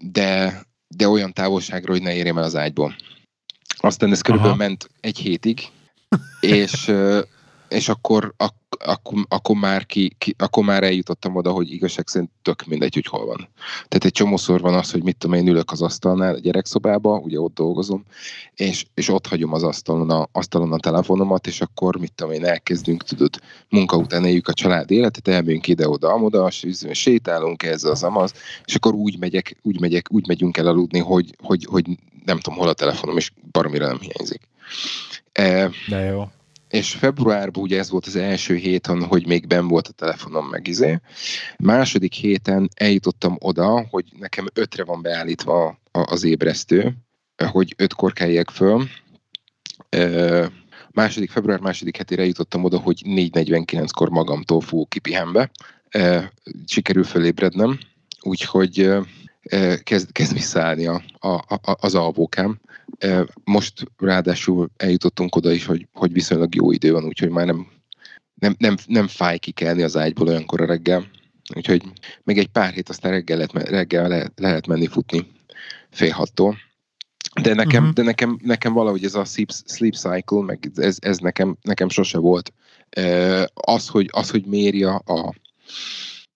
[0.02, 2.96] de, de olyan távolságra, hogy ne érjem el az ágyból.
[3.78, 4.64] Aztán ez körülbelül Aha.
[4.68, 5.62] ment egy hétig,
[6.40, 6.92] és,
[7.70, 8.54] és akkor, ak,
[8.86, 13.06] akkor, akkor, már ki, ki, akkor már eljutottam oda, hogy igazság szerint tök mindegy, hogy
[13.06, 13.48] hol van.
[13.74, 17.40] Tehát egy csomószor van az, hogy mit tudom én, ülök az asztalnál, a gyerekszobába, ugye
[17.40, 18.06] ott dolgozom,
[18.56, 22.46] és, és ott hagyom az asztalon a, asztalon a telefonomat, és akkor mit tudom én,
[22.46, 26.50] elkezdünk, tudod, munka után éljük a család életet, elmegyünk ide-oda, amoda,
[26.92, 28.34] sétálunk ez az amaz,
[28.66, 31.86] és akkor úgy megyek, úgy megyek, úgy megyünk el aludni, hogy, hogy, hogy
[32.26, 34.42] nem tudom, hol a telefonom, és baromira nem hiányzik.
[35.32, 36.24] E, De jó
[36.70, 40.68] és februárban ugye ez volt az első héten, hogy még ben volt a telefonom meg
[40.68, 41.00] izé.
[41.58, 46.94] Második héten eljutottam oda, hogy nekem ötre van beállítva az ébresztő,
[47.52, 48.88] hogy ötkor keljek föl.
[50.92, 55.52] Második, február második hetére eljutottam oda, hogy 4.49-kor magamtól fogok kipihenbe.
[56.66, 57.80] Sikerül fölébrednem,
[58.22, 58.90] úgyhogy
[59.84, 62.60] kezd, kezd visszaállni a, a, a, az alvókám.
[63.44, 67.68] Most ráadásul eljutottunk oda is, hogy, hogy viszonylag jó idő van, úgyhogy már nem,
[68.36, 71.10] nem, nem, nem fáj kikelni az ágyból olyankor a reggel.
[71.56, 71.84] Úgyhogy
[72.24, 75.28] még egy pár hét, aztán reggel lehet, reggel lehet, lehet menni futni
[75.90, 76.58] fél hattól.
[77.42, 77.96] De nekem, uh-huh.
[77.96, 82.18] de nekem, nekem valahogy ez a sleep, sleep cycle, meg ez, ez nekem, nekem sose
[82.18, 82.54] volt.
[83.54, 85.34] Az, hogy, az, hogy méri a, a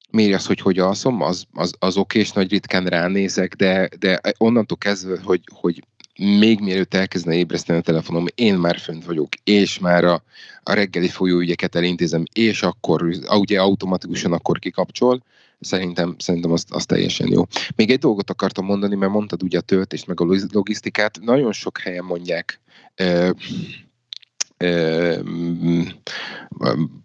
[0.10, 4.22] méri azt, hogy hogy alszom, az, az, az oké, és nagy ritkán ránézek, de, de
[4.38, 5.84] onnantól kezdve, hogy, hogy
[6.18, 10.24] még mielőtt elkezdene ébreszteni a telefonom, én már fönt vagyok, és már a,
[10.64, 15.24] a reggeli folyóügyeket elintézem, és akkor ugye automatikusan akkor kikapcsol,
[15.60, 17.44] szerintem, szerintem az, az teljesen jó.
[17.76, 21.78] Még egy dolgot akartam mondani, mert mondtad ugye a töltést, meg a logisztikát, nagyon sok
[21.78, 22.62] helyen mondják,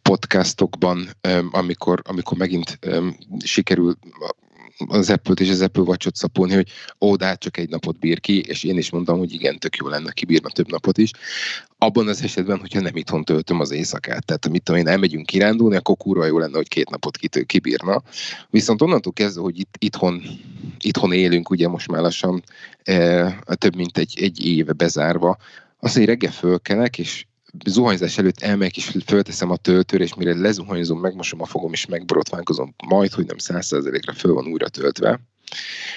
[0.02, 1.08] podcastokban,
[1.50, 2.78] amikor, amikor megint
[3.38, 3.98] sikerül
[4.86, 6.68] az Apple-t és az Apple Watch-ot szapulni, hogy
[7.00, 9.76] ó, de hát csak egy napot bír ki, és én is mondtam, hogy igen, tök
[9.76, 11.10] jó lenne, kibírna több napot is.
[11.78, 15.76] Abban az esetben, hogyha nem itthon töltöm az éjszakát, tehát mit tudom én, elmegyünk kirándulni,
[15.76, 18.02] akkor kurva jó lenne, hogy két napot kibírna.
[18.50, 20.22] Viszont onnantól kezdve, hogy itt, itthon,
[20.78, 22.42] itthon élünk, ugye most már lassan
[22.82, 25.36] e, több mint egy, egy éve bezárva,
[25.78, 27.26] az, hogy reggel fölkelek, és
[27.66, 32.74] zuhanyzás előtt elmegyek és fölteszem a töltőre, és mire lezuhanyzom, megmosom a fogom és megborotválkozom,
[32.88, 35.20] majd, hogy nem százszerzelékre föl van újra töltve.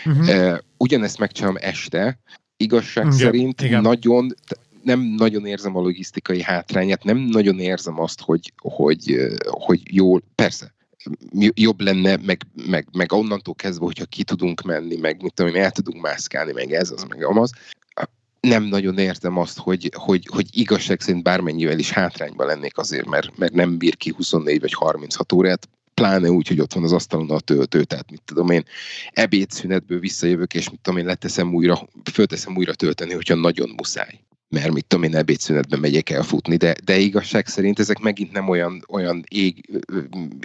[0.06, 0.58] Uh-huh.
[0.78, 2.20] Ugyanezt megcsinálom este,
[2.58, 3.82] igazság igen, szerint igen.
[3.82, 4.36] nagyon,
[4.84, 10.74] nem nagyon érzem a logisztikai hátrányát, nem nagyon érzem azt, hogy, hogy, hogy jól, persze,
[11.54, 15.72] jobb lenne, meg, meg, meg onnantól kezdve, hogyha ki tudunk menni, meg mit tudom, el
[15.72, 17.52] tudunk mászkálni, meg ez az, meg amaz,
[18.42, 23.38] nem nagyon értem azt, hogy, hogy, hogy igazság szerint bármennyivel is hátrányban lennék azért, mert,
[23.38, 27.30] mert nem bír ki 24 vagy 36 órát, pláne úgy, hogy ott van az asztalon
[27.30, 28.64] a töltő, tehát mit tudom én,
[29.12, 34.20] ebédszünetből visszajövök, és mit tudom én, leteszem újra, fölteszem újra tölteni, hogyha nagyon muszáj
[34.52, 38.86] mert mit tudom én, ebédszünetben megyek elfutni, de, de igazság szerint ezek megint nem olyan,
[38.90, 39.82] olyan ég,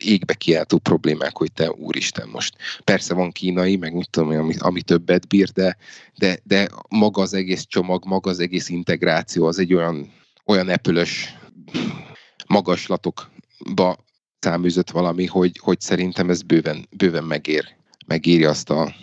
[0.05, 2.57] égbe kiáltó problémák, hogy te úristen most.
[2.85, 5.77] Persze van kínai, meg mit tudom én, ami, ami többet bír, de,
[6.19, 10.13] de, de maga az egész csomag, maga az egész integráció az egy olyan,
[10.45, 11.35] olyan epülös
[12.47, 14.05] magaslatokba
[14.39, 17.65] száműzött valami, hogy, hogy szerintem ez bőven, bőven megér,
[18.07, 18.95] megéri azt a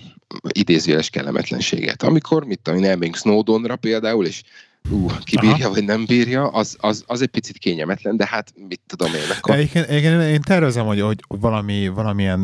[0.50, 2.04] idézőjeles kellemetlenséget.
[2.04, 4.44] Amikor, mit tudom én, elmegyünk Snowdonra például, és
[4.90, 5.74] ú, ki bírja, Aha.
[5.74, 9.22] vagy nem bírja, az, az, az egy picit kényelmetlen, de hát mit tudom én.
[9.38, 9.60] Akkor...
[9.60, 12.44] Igen, igen, én tervezem, hogy, hogy valami, valamilyen,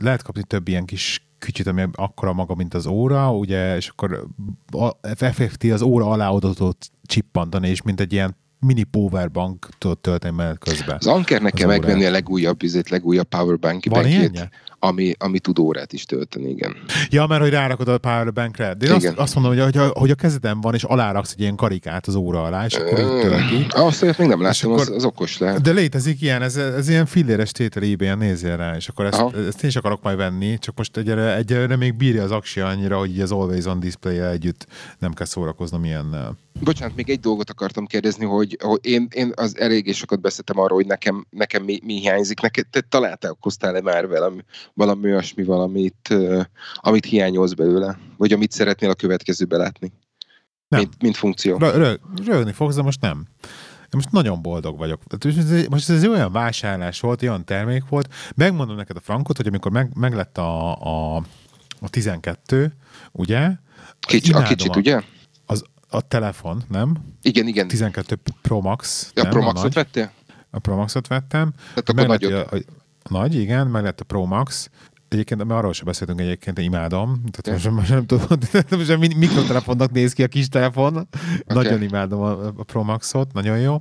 [0.00, 4.26] lehet kapni több ilyen kis kicsit, ami akkora maga, mint az óra, ugye, és akkor
[5.00, 10.58] effektív az óra alá odatott csippantani, és mint egy ilyen mini powerbank tudod tölteni menet
[10.58, 10.96] közben.
[10.96, 14.50] Az Ankernek kell megvenni a legújabb, izét, legújabb powerbank Van ilyenje?
[14.78, 16.76] Ami, ami tud órát is tölteni, igen.
[17.10, 18.74] Ja, mert hogy rárakod a powerbankre.
[18.74, 21.56] De én azt, azt mondom, hogy, hogy, hogy a kezeden van, és aláraksz egy ilyen
[21.56, 23.66] karikát az óra alá, és akkor így tölti.
[23.68, 25.60] Azt hogy még nem látom, akkor, az, az, okos lehet.
[25.60, 29.62] De létezik ilyen, ez, ez ilyen filléres tétel ebay nézzél rá, és akkor ezt, ezt
[29.62, 33.10] én is akarok majd venni, csak most egyre, egyre még bírja az aksi annyira, hogy
[33.10, 34.66] így az Always On display együtt
[34.98, 36.36] nem kell szórakoznom ilyennel.
[36.60, 40.76] Bocsánat, még egy dolgot akartam kérdezni, hogy, hogy én, én az eléggé sokat beszéltem arról,
[40.76, 42.40] hogy nekem, nekem mi, mi hiányzik.
[42.40, 44.44] Neked te találkoztál-e már velem
[44.74, 46.44] valami olyasmi valamit, uh,
[46.74, 47.98] amit hiányolsz belőle?
[48.16, 49.92] Vagy amit szeretnél a következőbe látni?
[50.68, 50.80] Nem.
[50.80, 51.56] Mint, mint funkció.
[51.56, 51.94] Rö,
[52.24, 53.26] rögni fogsz, de most nem.
[53.80, 55.02] Én most nagyon boldog vagyok.
[55.68, 58.14] Most ez egy olyan vásárlás volt, olyan termék volt.
[58.34, 61.16] Megmondom neked a frankot, hogy amikor meg, meg lett a, a,
[61.80, 62.76] a 12,
[63.12, 63.50] ugye?
[64.00, 65.00] Kicsi, a kicsit, a, ugye?
[65.90, 66.96] A telefon, nem?
[67.22, 67.68] Igen, igen.
[67.68, 69.10] 12 Pro Max.
[69.14, 69.32] Ja, nem?
[69.32, 70.12] Pro Maxot vettél?
[70.50, 71.52] A Pro Maxot vettem.
[71.68, 72.32] Tehát akkor nagyobb.
[72.32, 72.60] A, a,
[73.10, 74.70] nagy, igen, meg lett a Pro Max.
[75.08, 77.22] Egyébként, mert arról sem beszéltünk egyébként, imádom.
[77.30, 78.38] Tehát most, most nem tudom,
[78.70, 80.96] most mikrotelefonnak néz ki a kis telefon.
[80.96, 81.06] Okay.
[81.46, 83.80] Nagyon imádom a, a Pro Maxot, nagyon jó.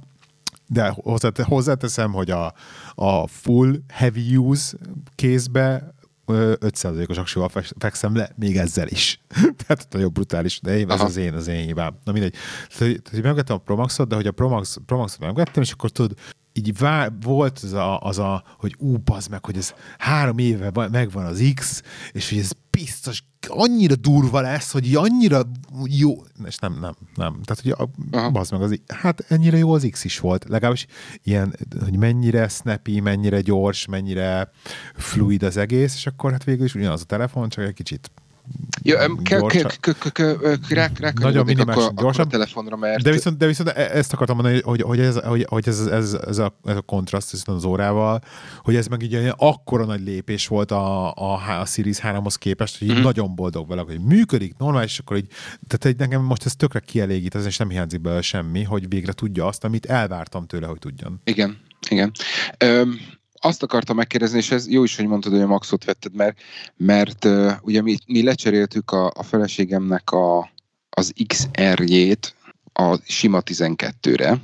[0.68, 0.96] De
[1.44, 2.54] hozzáteszem, hogy a,
[2.96, 4.78] a full heavy use
[5.16, 5.94] kézbe
[6.28, 9.22] 5%-os aksival fekszem le, még ezzel is.
[9.66, 11.98] Tehát nagyon brutális, de ez az én, az én hibám.
[12.04, 12.34] Na mindegy.
[12.78, 15.72] Tehát, tehát megvettem a Pro Max-ot, de hogy a Pro, Max, Pro Max-ot megvettem, és
[15.72, 16.18] akkor tudod,
[16.54, 20.72] így vár, volt az a, az a hogy ú, bazd meg, hogy ez három éve
[20.92, 25.42] megvan az X, és hogy ez biztos annyira durva lesz, hogy annyira
[25.86, 27.40] jó, és nem, nem, nem.
[27.44, 30.46] Tehát, hogy a, bazd meg, az, hát ennyire jó az X is volt.
[30.50, 30.88] Legalábbis
[31.24, 34.52] ilyen, hogy mennyire snappy, mennyire gyors, mennyire
[34.96, 38.12] fluid az egész, és akkor hát végül is ugyanaz a telefon, csak egy kicsit
[38.82, 39.08] Ja,
[41.20, 42.26] Nagyon minimális, gyorsabb.
[42.26, 43.04] a telefonra, mert...
[43.04, 46.14] De viszont, de viszont e- ezt akartam mondani, hogy, hogy, ez, hogy, hogy ez, ez,
[46.14, 48.22] ez, a, ez a kontraszt az órával,
[48.62, 52.80] hogy ez meg így egy akkora nagy lépés volt a, a, a Series 3-hoz képest,
[52.80, 53.02] hogy mm-hmm.
[53.02, 55.28] nagyon boldog vele, hogy működik, normális, és akkor így,
[55.68, 59.14] tehát egy, nekem most ez tökre kielégít, ez és nem hiányzik belőle semmi, hogy végre
[59.14, 61.22] tudja azt, amit elvártam tőle, hogy tudjon.
[61.24, 61.58] Igen,
[61.90, 62.12] igen.
[62.58, 63.00] Öm,
[63.40, 66.40] azt akartam megkérdezni, és ez jó is, hogy mondtad, hogy a Maxot vetted, mert,
[66.76, 70.52] mert uh, ugye mi, mi lecseréltük a, a feleségemnek a,
[70.90, 72.36] az XR-jét
[72.74, 74.38] a sima 12-re,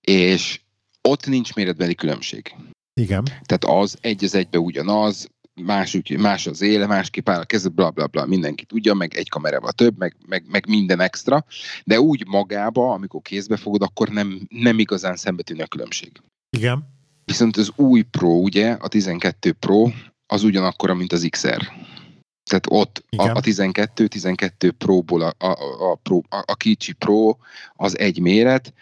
[0.00, 0.60] és
[1.02, 2.54] ott nincs méretbeli különbség.
[2.94, 3.24] Igen.
[3.24, 5.28] Tehát az egy az egybe ugyanaz,
[5.62, 9.14] más, úgy, más az éle, másképp áll a kezed, bla, bla, bla, mindenki tudja, meg
[9.14, 11.44] egy kamerával több, meg, meg, meg minden extra,
[11.84, 16.12] de úgy magába, amikor kézbe fogod, akkor nem, nem igazán szembetűnő a különbség.
[16.50, 16.95] Igen.
[17.26, 19.90] Viszont az új Pro, ugye, a 12 Pro,
[20.26, 21.72] az ugyanakkora, mint az XR.
[22.50, 27.36] Tehát ott a, a 12, 12 Pro-ból a, a, a, Pro, a, a kicsi Pro
[27.74, 28.72] az egy méret,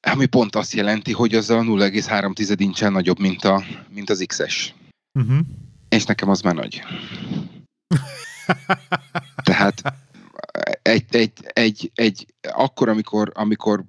[0.00, 4.74] ami pont azt jelenti, hogy az a 0,3 incsen nagyobb, mint, a, mint az XS.
[5.18, 5.38] Uh-huh.
[5.88, 6.82] És nekem az már nagy.
[9.42, 9.82] Tehát
[10.92, 13.84] egy, egy, egy, egy akkor, amikor, amikor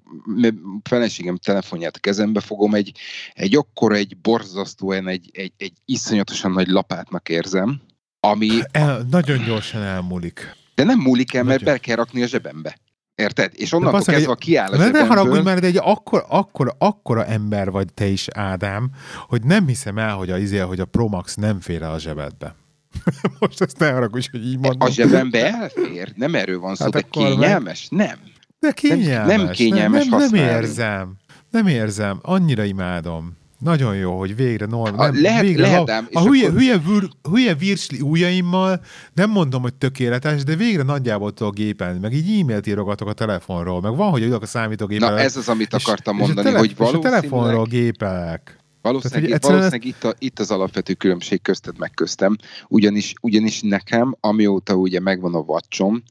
[0.84, 2.98] feleségem telefonját a kezembe fogom, egy,
[3.34, 7.82] egy akkor egy borzasztóan, egy, egy, egy iszonyatosan nagy lapátnak érzem,
[8.20, 8.50] ami...
[8.72, 10.56] El, nagyon gyorsan elmúlik.
[10.76, 11.74] De nem múlik el, mert nagyon.
[11.74, 12.78] be kell rakni a zsebembe.
[13.16, 13.52] Érted?
[13.56, 14.90] És onnantól kezdve, a kiáll a.
[14.90, 18.90] Ne haragudj, mert egy akkor, akkor, akkora ember vagy te is, Ádám,
[19.28, 22.56] hogy nem hiszem el, hogy a, izé, hogy a Promax nem fér el a zsebedbe.
[23.40, 24.88] Most ezt ne haragudj, hogy így mondom.
[24.88, 27.88] A zsebembe elfér, nem erről van szó, hát de kényelmes?
[27.92, 28.08] Meg...
[28.08, 28.18] Nem.
[28.60, 29.36] De kényelmes.
[29.36, 31.14] Nem, nem kényelmes nem, nem, nem érzem.
[31.50, 32.20] Nem érzem.
[32.22, 33.38] Annyira imádom.
[33.64, 35.12] Nagyon jó, hogy végre normál.
[35.12, 36.60] Nem, lehet, végre lehet ám, A hülye, akkor...
[36.60, 38.82] hülye, hülye, hülye virsli ujjaimmal
[39.14, 42.00] nem mondom, hogy tökéletes, de végre nagyjából tudok gépelni.
[42.00, 43.82] Meg így e-mailt írogatok a telefonról.
[43.82, 45.10] Meg van, hogy ülök a számítógépre.
[45.10, 47.12] Na ez az, amit és, akartam mondani, és tele, hogy valószínűleg...
[47.12, 48.63] És a telefonról gépelek.
[48.84, 52.36] Valószínűleg, Tehát, valószínűleg itt, a, itt az alapvető különbség közted meg köztem,
[52.68, 56.04] ugyanis, ugyanis nekem, amióta ugye megvan a watchom,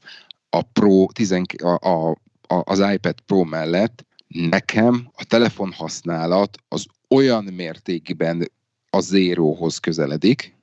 [0.49, 1.31] a Pro 10,
[1.63, 2.09] a, a,
[2.47, 8.51] a, az iPad Pro mellett, nekem a telefon használat az olyan mértékben
[8.89, 10.55] a zéróhoz közeledik,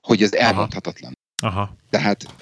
[0.00, 1.18] hogy ez elmondhatatlan.
[1.42, 1.76] Aha.
[1.90, 2.34] Tehát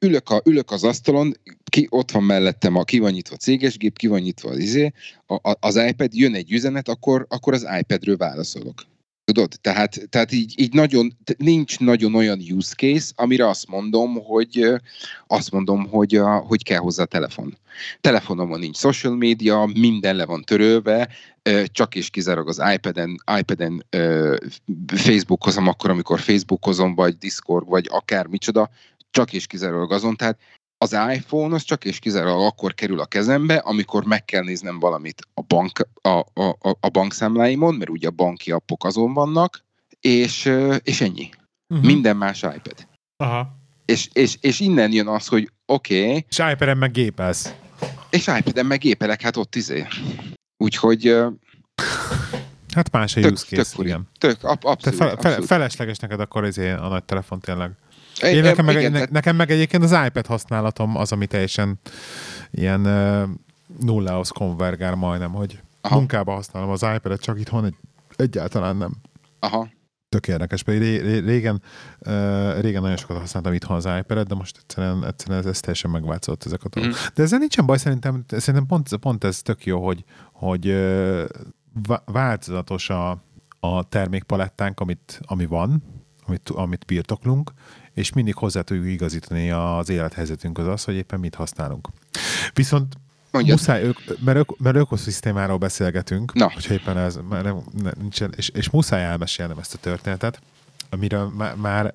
[0.00, 1.34] ülök, a, ülök az asztalon,
[1.64, 4.58] ki, ott van mellettem a ki van nyitva a céges gép, ki van nyitva az
[4.58, 4.92] izé,
[5.26, 8.82] a, az iPad, jön egy üzenet, akkor, akkor az iPadről válaszolok.
[9.28, 9.52] Tudod?
[9.60, 14.64] Tehát, tehát így, így nagyon, nincs nagyon olyan use case, amire azt mondom, hogy
[15.26, 17.58] azt mondom, hogy, a, hogy kell hozzá a telefon.
[18.00, 21.08] Telefonomon nincs social media, minden le van törölve,
[21.64, 23.86] csak és kizárólag az iPad-en, iPad-en
[24.94, 28.70] Facebookozom akkor, amikor Facebookozom, vagy Discord, vagy akár micsoda,
[29.10, 30.16] csak és kizárólag azon.
[30.16, 30.38] Tehát
[30.78, 35.22] az iPhone az csak és kizárólag akkor kerül a kezembe, amikor meg kell néznem valamit
[35.34, 39.64] a, bank, a, a, a bankszámláimon, mert ugye a banki appok azon vannak,
[40.00, 41.28] és, és ennyi.
[41.68, 41.86] Uh-huh.
[41.86, 42.86] Minden más iPad.
[43.16, 43.56] Aha.
[43.84, 46.06] És, és, és innen jön az, hogy oké.
[46.06, 47.54] Okay, és iPad-en meg gépelsz.
[48.10, 49.86] És iPad-en meg gépelek, hát ott izé.
[50.56, 51.16] Úgyhogy...
[52.74, 54.08] Hát más a use case, tök, igen.
[54.18, 57.70] Tök, ab, abszolút, fel, fel, felesleges neked akkor izé a nagy telefon tényleg.
[58.22, 61.78] Én, én nekem, meg, igen, nekem meg egyébként az iPad használatom az, ami teljesen
[62.50, 63.28] ilyen uh,
[63.80, 65.96] nullához konvergál majdnem, hogy Aha.
[65.96, 67.74] munkába használom az iPad-et, csak itthon egy,
[68.16, 68.92] egyáltalán nem.
[69.38, 69.68] Aha.
[70.08, 71.62] Tök érdekes, pedig régen,
[71.98, 75.90] uh, régen nagyon sokat használtam itthon az iPad-et, de most egyszerűen, egyszerűen ez, ez teljesen
[75.90, 76.92] megváltozott ezek a dolgok.
[76.92, 76.96] Mm.
[77.14, 81.24] De ezzel nincsen baj, szerintem, szerintem pont, pont ez tök jó, hogy, hogy uh,
[82.04, 83.22] változatos a,
[83.60, 85.82] a termékpalettánk, amit, ami van,
[86.26, 87.52] amit, amit birtoklunk,
[87.98, 91.88] és mindig hozzá tudjuk igazítani az élethelyzetünkhöz az, hogy éppen mit használunk.
[92.52, 92.94] Viszont
[93.30, 93.58] Mondjad.
[93.58, 96.50] Muszáj, ök, mert, ök, mert ökoszisztémáról beszélgetünk, Na.
[96.50, 100.40] hogyha éppen ez, már nem, nem, nincsen, és, és muszáj elmesélnem ezt a történetet,
[100.90, 101.92] amiről már, már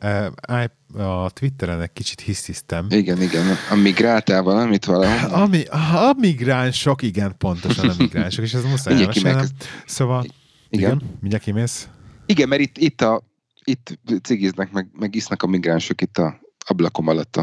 [0.47, 0.71] e,
[1.03, 2.85] a Twitteren egy kicsit hisztisztem.
[2.89, 5.41] Igen, igen, a migráltál valamit valahol?
[5.41, 9.45] A, mi, a migránsok, igen, pontosan a migránsok, és ez muszáj elmesélnem.
[9.85, 10.25] Szóval,
[10.69, 11.87] igen, igen mindjárt kimész.
[12.25, 13.23] Igen, mert itt, itt a
[13.63, 17.39] itt cigiznek, meg, meg isznak a migránsok itt a ablakom alatt.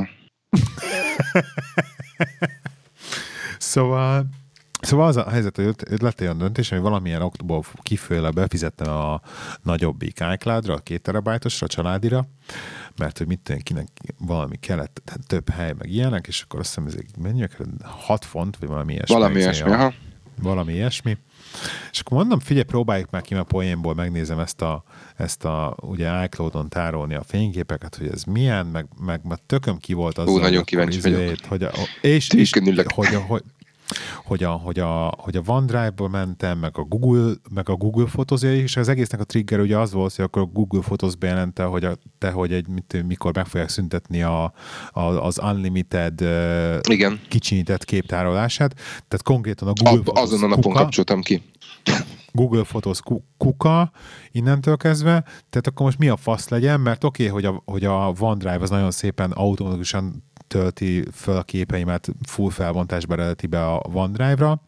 [3.58, 4.26] szóval
[4.80, 9.20] Szóval az a helyzet, hogy lett olyan döntés, hogy valamilyen októból kifőle befizettem a
[9.62, 12.26] nagyobbik iCloud-ra, a két terabájtosra, a családira,
[12.96, 16.68] mert hogy mit tenni, kinek valami kellett, tehát több hely, meg ilyenek, és akkor azt
[16.68, 17.46] hiszem, ez mennyi,
[17.82, 19.14] 6 font, vagy valami ilyesmi.
[19.14, 19.92] Valami ilyesmi, aha.
[20.42, 21.16] Valami ilyesmi.
[21.90, 24.84] És akkor mondom, figyelj, próbáljuk már ki a poénból, megnézem ezt a,
[25.16, 29.92] ezt a ugye iCloud-on tárolni a fényképeket, hogy ez milyen, meg, meg, meg tököm ki
[29.92, 30.28] volt az.
[30.28, 31.36] Ó, nagyon kíváncsi izét, vagyok.
[31.48, 32.52] Hogy a, és, és,
[32.94, 33.42] hogy, a, hogy,
[34.24, 38.42] hogy a, hogy a, hogy a OneDrive-ból mentem, meg a Google, meg a Google Photos,
[38.42, 41.84] és az egésznek a trigger ugye az volt, hogy akkor a Google Photos bejelente, hogy
[41.84, 44.52] a, te, hogy egy, mit, mikor meg fogják szüntetni a,
[44.90, 46.20] a, az unlimited
[46.88, 47.20] Igen.
[47.28, 48.74] kicsinyített képtárolását.
[48.74, 51.42] Tehát konkrétan a Google a, Azon a napon kuka, kapcsoltam ki.
[52.32, 53.00] Google Photos
[53.38, 53.90] kuka
[54.30, 57.84] innentől kezdve, tehát akkor most mi a fasz legyen, mert oké, okay, hogy, a, hogy
[57.84, 63.82] a OneDrive az nagyon szépen automatikusan tölti föl a képeimet full felbontásba eredeti be a
[63.92, 64.60] OneDrive-ra,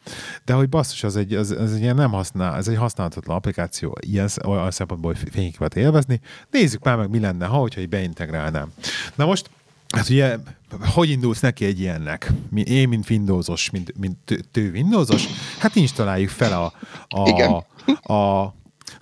[0.44, 3.98] de hogy basszus, az egy, az, az egy ilyen nem használ, ez egy használhatatlan applikáció,
[4.00, 6.20] ilyen olyan szempontból, hogy fényképet élvezni.
[6.50, 8.72] Nézzük már meg, mi lenne, ha, hogyha beintegrálnám.
[9.14, 9.50] Na most
[9.92, 10.36] Hát ugye,
[10.80, 12.32] hogy indulsz neki egy ilyennek?
[12.54, 15.26] Én, mint Windowsos, mint, mint tő Windowsos,
[15.58, 16.72] hát installáljuk fel a,
[17.08, 17.64] a, Igen.
[18.02, 18.54] a,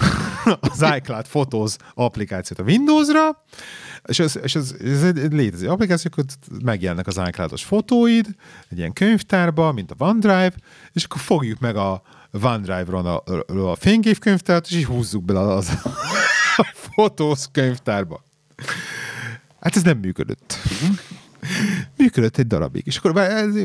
[0.70, 3.44] az iCloud Photos applikációt a Windowsra,
[4.06, 6.24] és ez, és ez, ez egy létező applikáció, hogy
[6.62, 8.26] megjelennek az iCloud-os fotóid,
[8.68, 10.52] egy ilyen könyvtárba, mint a OneDrive,
[10.92, 12.02] és akkor fogjuk meg a
[12.42, 15.68] OneDrive-ról a, a fényképkönyvtárt, és így húzzuk bele az
[16.56, 18.22] a fotósz könyvtárba.
[19.60, 20.56] Hát ez nem működött.
[21.96, 22.82] Működött egy darabig.
[22.86, 23.12] És akkor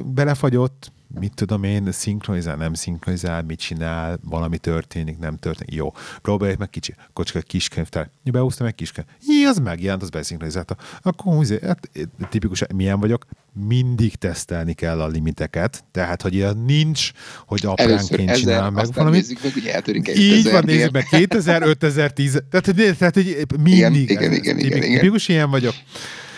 [0.06, 5.74] belefagyott, mit tudom én, szinkronizál, nem szinkronizál, mit csinál, valami történik, nem történik.
[5.74, 8.10] Jó, próbáljuk meg kicsi, akkor csak egy kis könyvtár.
[8.24, 9.08] Beúztam egy kis könyv.
[9.28, 10.78] Jé, az megjelent, az beszinkronizálta.
[11.02, 11.90] Akkor húzé, hát,
[12.30, 13.26] tipikus, milyen vagyok,
[13.68, 17.12] mindig tesztelni kell a limiteket, tehát, hogy ilyen nincs,
[17.46, 19.22] hogy apránként csinál meg valamit.
[19.22, 23.76] Nézzük meg, hogy eltörik egy Így van, nézzük meg, 2000, 5010, tehát, tehát hogy mindig.
[23.78, 25.00] Igen, igen, igen, igen, igen.
[25.00, 25.74] Tipikus ilyen vagyok.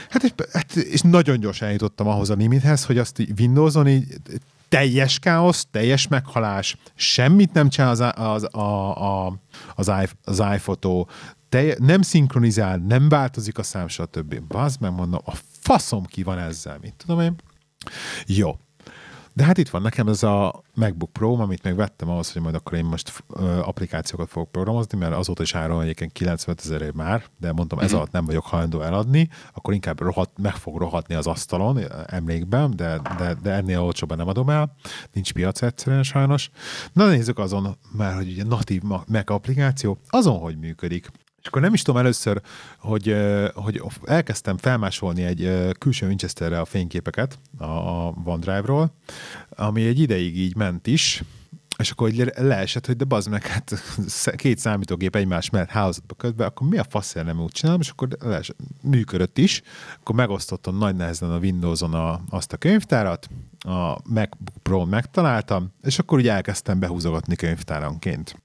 [0.09, 4.05] Hát és, hát, és nagyon gyorsan eljutottam ahhoz a limithez, hogy azt Windows-on így
[4.69, 9.39] teljes káosz, teljes meghalás, semmit nem csinál az, az, a, a,
[9.75, 9.91] az,
[10.23, 11.05] az iPhoto,
[11.49, 14.39] telje, nem szinkronizál, nem változik a szám, stb.
[14.39, 17.35] Bazd meg mondom, a faszom ki van ezzel, mit tudom én.
[18.25, 18.57] Jó.
[19.37, 22.55] De hát itt van nekem ez a MacBook Pro, amit még vettem ahhoz, hogy majd
[22.55, 27.23] akkor én most ö, applikációkat fogok programozni, mert azóta is áron egyébként 95 ezer már,
[27.39, 27.99] de mondtam, ez uh-huh.
[27.99, 33.01] alatt nem vagyok hajlandó eladni, akkor inkább rohadt, meg fog rohadni az asztalon emlékben, de,
[33.17, 34.75] de, de ennél olcsóban nem adom el,
[35.13, 36.49] nincs piac egyszerűen sajnos.
[36.93, 41.09] Na nézzük azon, már hogy ugye natív Mac applikáció, azon, hogy működik.
[41.47, 42.41] És akkor nem is tudom először,
[42.77, 43.15] hogy,
[43.53, 47.65] hogy elkezdtem felmásolni egy külső Winchesterre a fényképeket a
[48.25, 48.93] OneDrive-ról,
[49.49, 51.23] ami egy ideig így ment is,
[51.77, 53.83] és akkor hogy leesett, hogy de bazd meg, hát
[54.35, 58.07] két számítógép egymás mellett hálózatba kötve, akkor mi a faszért nem úgy csinálom, és akkor
[58.19, 59.61] leesett, működött is,
[59.99, 63.29] akkor megosztottam nagy nehezen a Windows-on a, azt a könyvtárat,
[63.59, 68.41] a MacBook pro megtaláltam, és akkor úgy elkezdtem behúzogatni könyvtáranként.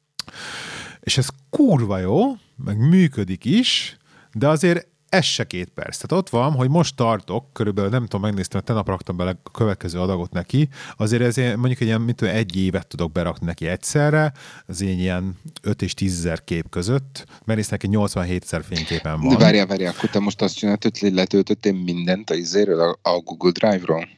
[1.00, 3.96] És ez kurva jó, meg működik is,
[4.32, 5.96] de azért ez se két perc.
[5.96, 9.50] Tehát ott van, hogy most tartok, körülbelül nem tudom, megnéztem, hogy tenap raktam bele a
[9.50, 13.66] következő adagot neki, azért ezért mondjuk egy ilyen, mit tudom, egy évet tudok berakni neki
[13.66, 14.32] egyszerre,
[14.66, 19.20] az én ilyen 5 és 10 ezer kép között, mert nézd neki 87 ezer fényképen
[19.20, 19.28] van.
[19.28, 23.18] De várjál, várjál, akkor te most azt csináltad, hogy letöltöttél mindent a izéről, a, a
[23.18, 24.08] Google Drive-ról?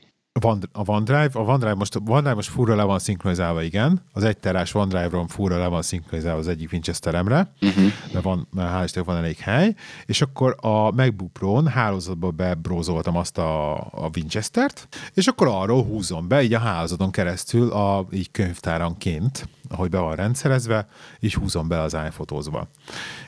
[0.72, 4.02] A OneDrive, a OneDrive most, a OneDrive most furra le van szinkronizálva, igen.
[4.12, 7.84] Az egy terás OneDrive-ron furra le van szinkronizálva az egyik Winchesteremre, uh-huh.
[8.12, 9.74] de van, hál' Istennek van elég hely,
[10.06, 16.28] és akkor a MacBook Pro-n hálózatba bebrózoltam azt a, a Winchester-t, és akkor arról húzom
[16.28, 20.88] be, így a hálózaton keresztül, a, így könyvtáranként, ahogy be van rendszerezve,
[21.20, 22.68] így húzom be az iPhotózba.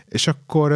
[0.09, 0.72] És akkor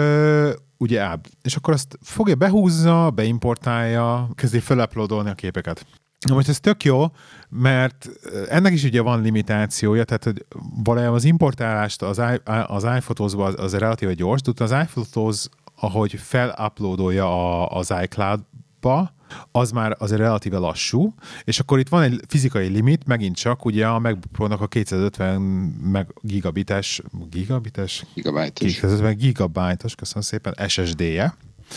[0.76, 1.08] ugye
[1.42, 5.86] és akkor azt fogja, behúzza, beimportálja, kezdi feluploadolni a képeket.
[6.28, 7.04] Na most ez tök jó,
[7.48, 8.10] mert
[8.48, 10.44] ennek is ugye van limitációja, tehát hogy
[10.84, 15.44] valójában az importálást az, i, az iPhotos-ba az, az relatíve gyors, de az iPhotos,
[15.74, 19.14] ahogy feluploadolja a, az iCloud-ba,
[19.50, 21.14] az már azért relatíve lassú,
[21.44, 26.14] és akkor itt van egy fizikai limit, megint csak ugye a MacBook a 250 meg
[26.20, 28.04] gigabites, gigabites?
[28.14, 28.72] Gigabyte-os.
[28.72, 31.34] 250 gigabyte-os, köszönöm szépen, SSD-je,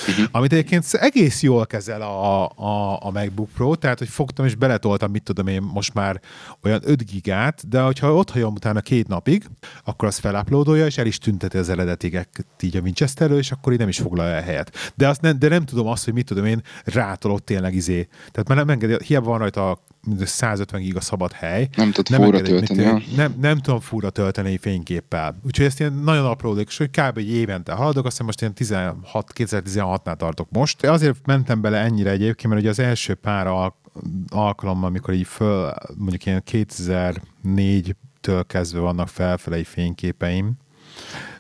[0.08, 0.26] uh-huh.
[0.32, 5.12] amit egyébként egész jól kezel a, a, a MacBook Pro, tehát hogy fogtam és beletoltam,
[5.12, 6.22] mit tudom én, most már
[6.64, 9.46] olyan 5 gigát, de hogyha ott hagyom utána két napig,
[9.84, 13.80] akkor az feluploadolja, és el is tünteti az eredetiket így a Winchesterről, és akkor így
[13.80, 14.94] nem is foglalja el helyet.
[14.96, 18.08] De, azt nem, de nem tudom azt, hogy mit tudom én, rátolott tényleg izé.
[18.32, 19.80] Tehát már nem engedi, hiába van rajta a
[20.20, 21.70] 150 giga szabad hely.
[21.76, 22.84] Nem tud nem fúra tölteni.
[22.84, 25.40] Nem, nem, nem tudom fúra tölteni fényképpel.
[25.46, 27.18] Úgyhogy ezt ilyen nagyon aprólék, és hogy kb.
[27.18, 28.96] egy évente haladok, azt most ilyen 16,
[29.34, 30.86] 2016-nál tartok most.
[30.86, 33.76] Azért mentem bele ennyire egyébként, mert ugye az első pár al-
[34.30, 40.52] alkalommal, amikor így föl, mondjuk ilyen 2004-től kezdve vannak felfelei fényképeim,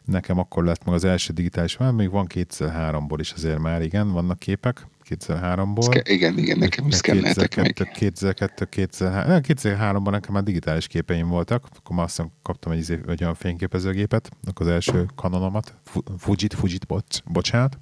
[0.05, 4.11] nekem akkor lett meg az első digitális, már még van 2003-ból is azért már, igen,
[4.11, 6.01] vannak képek, 2003-ból.
[6.07, 7.91] igen, igen, nekem is szkenneltek meg.
[7.93, 13.21] 2002, 2003, 2003-ban nekem már digitális képeim voltak, akkor már aztán kaptam egy, izé- egy
[13.23, 15.73] olyan fényképezőgépet, akkor az első kanonomat,
[16.17, 17.77] Fujit, Fujit, bocs, bocsánat.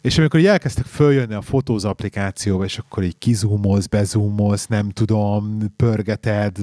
[0.00, 5.58] És amikor így elkezdtek följönni a fotóz applikációba, és akkor így kizúmolsz, bezúmolsz, nem tudom,
[5.76, 6.58] pörgeted,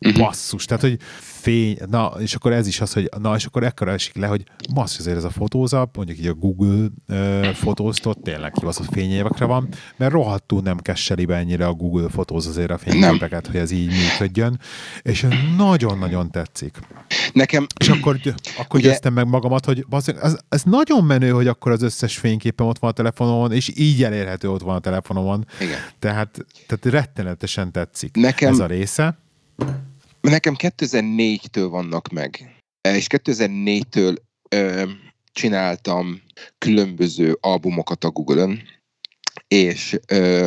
[0.00, 0.22] uh-huh.
[0.22, 3.90] basszus, tehát, hogy fény, na, és akkor ez is az, hogy na, és akkor ekkora
[3.90, 4.44] esik le, hogy
[4.74, 9.68] basszus, azért ez a fotózap, mondjuk így a Google uh, fotóztot tényleg kibaszott fényévekre van,
[9.96, 13.88] mert rohadtul nem kesseli be ennyire a Google fotóz azért a fényképeket, hogy ez így
[13.88, 14.60] működjön,
[15.02, 15.26] és
[15.56, 16.78] nagyon-nagyon tetszik.
[17.32, 17.66] Nekem...
[17.78, 18.20] És akkor,
[18.58, 18.88] akkor ugye...
[18.88, 22.78] győztem meg magamat, hogy basszus, ez, ez nagyon menő, hogy akkor az összes fényképem ott
[22.78, 25.46] van a telefonomon, és így elérhető ott van a telefonomon.
[25.60, 25.78] Igen.
[25.98, 28.52] Tehát, tehát rettenetesen tetszik Nekem...
[28.52, 29.18] ez a része.
[30.20, 32.56] Nekem 2004-től vannak meg,
[32.88, 34.16] és 2004-től
[34.48, 34.84] ö,
[35.32, 36.22] csináltam
[36.58, 38.62] különböző albumokat a Google-ön,
[39.48, 40.46] és ö,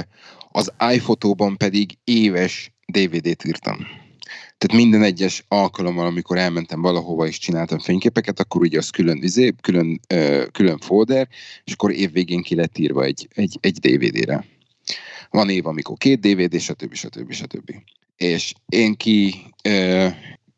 [0.52, 3.78] az iPhoto-ban pedig éves DVD-t írtam.
[4.58, 9.54] Tehát minden egyes alkalommal, amikor elmentem valahova és csináltam fényképeket, akkor ugye az külön, izé,
[9.62, 11.28] külön, ö, külön folder,
[11.64, 14.46] és akkor évvégén ki lett írva egy, egy, egy DVD-re.
[15.30, 16.94] Van év, amikor két DVD, stb.
[16.94, 17.32] stb.
[17.32, 17.72] stb
[18.16, 20.08] és én ki, ö,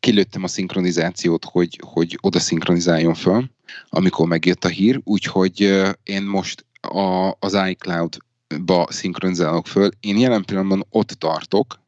[0.00, 3.50] kilőttem a szinkronizációt, hogy, hogy oda szinkronizáljon föl,
[3.88, 9.90] amikor megjött a hír, úgyhogy ö, én most a, az iCloud-ba szinkronizálok föl.
[10.00, 11.80] Én jelen pillanatban ott tartok,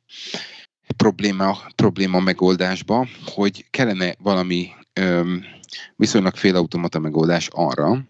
[0.97, 5.35] probléma, probléma megoldásba, hogy kellene valami ö,
[5.97, 8.05] viszonylag félautomata megoldás arra,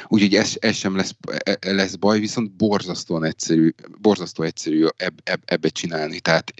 [0.08, 5.20] úgyhogy ez, ez sem lesz, e, e, lesz baj, viszont borzasztóan egyszerű, borzasztó egyszerű eb,
[5.24, 6.20] eb, ebbe csinálni.
[6.20, 6.52] Tehát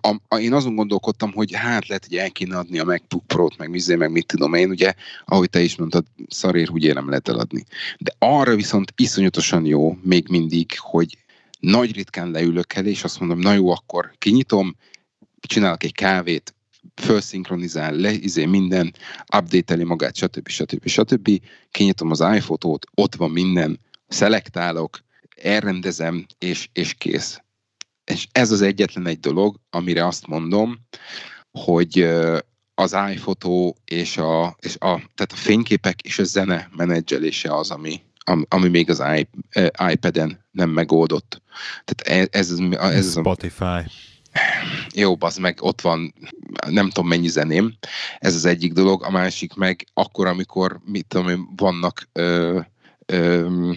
[0.00, 3.56] a, a, én azon gondolkodtam, hogy hát lehet, hogy el kéne adni a MacBook Pro-t,
[3.56, 7.28] meg mizé, meg mit tudom én, ugye, ahogy te is mondtad, szarér úgy nem lehet
[7.28, 7.64] eladni.
[7.98, 11.18] De arra viszont iszonyatosan jó még mindig, hogy
[11.60, 14.76] nagy ritkán leülök el, és azt mondom, na jó, akkor kinyitom,
[15.40, 16.54] csinálok egy kávét,
[16.94, 18.94] felszinkronizál le, izé minden,
[19.36, 20.48] update magát, stb.
[20.48, 20.86] stb.
[20.86, 21.40] stb.
[21.70, 24.98] Kinyitom az iPhone-ot, ott van minden, szelektálok,
[25.42, 27.40] elrendezem, és, és kész.
[28.04, 30.78] És ez az egyetlen egy dolog, amire azt mondom,
[31.50, 32.08] hogy
[32.74, 38.00] az iPhoto és a, és a, tehát a fényképek és a zene menedzselése az, ami,
[38.48, 39.02] ami még az
[39.90, 41.42] iPad-en nem megoldott.
[41.84, 43.90] Tehát ez, ez, ez, ez Spotify.
[44.94, 46.14] Jó, az meg ott van,
[46.68, 47.74] nem tudom mennyi zeném,
[48.18, 52.60] ez az egyik dolog, a másik meg akkor, amikor, mit tudom én, vannak ö,
[53.06, 53.72] ö,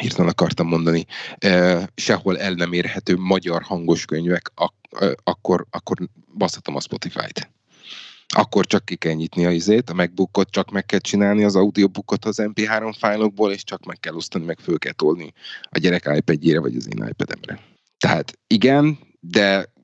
[0.00, 1.06] hirtelen akartam mondani,
[1.38, 5.96] ö, sehol el nem érhető magyar hangos könyvek, ak, ö, akkor, akkor
[6.36, 7.50] baszhatom a Spotify-t.
[8.28, 12.24] Akkor csak ki kell nyitni a izét, a MacBookot csak meg kell csinálni, az audiobookot
[12.24, 15.32] az MP3 fájlokból, és csak meg kell osztani, meg föl kell tolni
[15.62, 17.60] a gyerek iPad-jére, vagy az én iPad-emre.
[17.98, 19.74] Tehát igen, de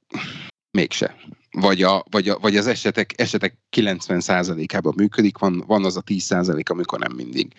[0.71, 1.17] mégse.
[1.51, 6.71] Vagy, a, vagy, a, vagy az esetek, esetek 90%-ában működik, van, van az a 10%
[6.71, 7.53] amikor nem mindig.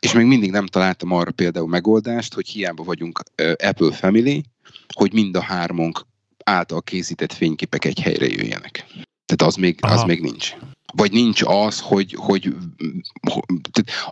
[0.00, 3.20] És még mindig nem találtam arra például megoldást, hogy hiába vagyunk
[3.56, 4.44] Apple Family,
[4.94, 6.06] hogy mind a hármunk
[6.44, 8.86] által készített fényképek egy helyre jöjjenek.
[9.24, 10.56] Tehát az még, az még nincs.
[10.92, 12.54] Vagy nincs az, hogy, hogy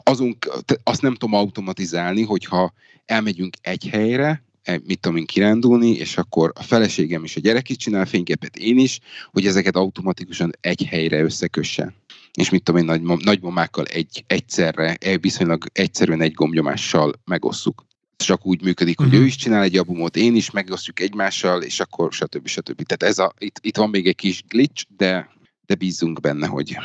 [0.03, 2.73] azunk, azt nem tudom automatizálni, hogyha
[3.05, 4.45] elmegyünk egy helyre,
[4.85, 8.79] mit tudom én, kirándulni, és akkor a feleségem és a gyerek is csinál fényképet, én
[8.79, 9.01] is,
[9.33, 11.95] hogy ezeket automatikusan egy helyre összekösse.
[12.33, 17.85] És mit tudom én, nagy, nagymamákkal egy, egyszerre, viszonylag egyszerűen egy gombnyomással megosszuk.
[18.17, 19.23] Csak úgy működik, hogy uh-huh.
[19.23, 22.47] ő is csinál egy albumot, én is megosztjuk egymással, és akkor stb.
[22.47, 22.83] stb.
[22.83, 25.31] Tehát ez a, itt, itt van még egy kis glitch, de,
[25.67, 26.77] de bízunk benne, hogy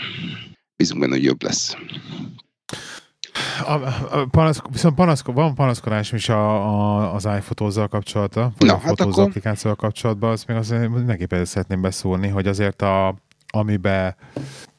[0.76, 1.76] bízunk benne, hogy jobb lesz.
[3.66, 8.74] A, a panaszko, viszont panaszko, van panaszkodás is a, a, az iPhotózzal kapcsolatban, vagy Na,
[8.74, 9.24] a hát fotózó akkor...
[9.24, 13.16] applikációval kapcsolatban, azt még azért mindenképpen szeretném beszólni, hogy azért a,
[13.48, 14.16] amiben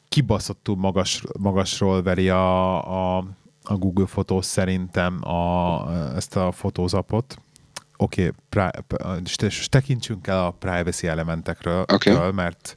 [0.09, 3.25] kibaszottul magas, magasról veri a, a,
[3.63, 7.37] a Google Fotós szerintem a, ezt a fotózapot,
[7.97, 9.21] oké, okay,
[9.69, 12.31] tekintsünk el a privacy elementekről, okay.
[12.31, 12.75] mert,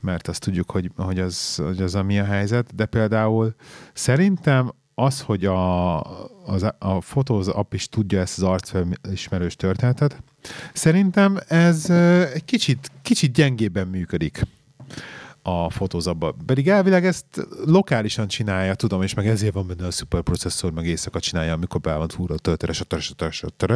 [0.00, 3.54] mert azt tudjuk, hogy, hogy, az, hogy az a mi a helyzet, de például
[3.92, 4.72] szerintem
[5.02, 6.00] az, hogy a,
[6.46, 10.22] az, a Photos app is tudja ezt az arcfelismerős történetet,
[10.72, 11.90] szerintem ez
[12.34, 14.42] egy kicsit, kicsit gyengébben működik
[15.42, 16.34] a fotózabba.
[16.46, 17.24] Pedig elvileg ezt
[17.64, 21.94] lokálisan csinálja, tudom, és meg ezért van benne a szuperprocesszor, meg éjszaka csinálja, amikor be
[21.94, 23.30] van túl a töltőre, stb.
[23.30, 23.72] stb.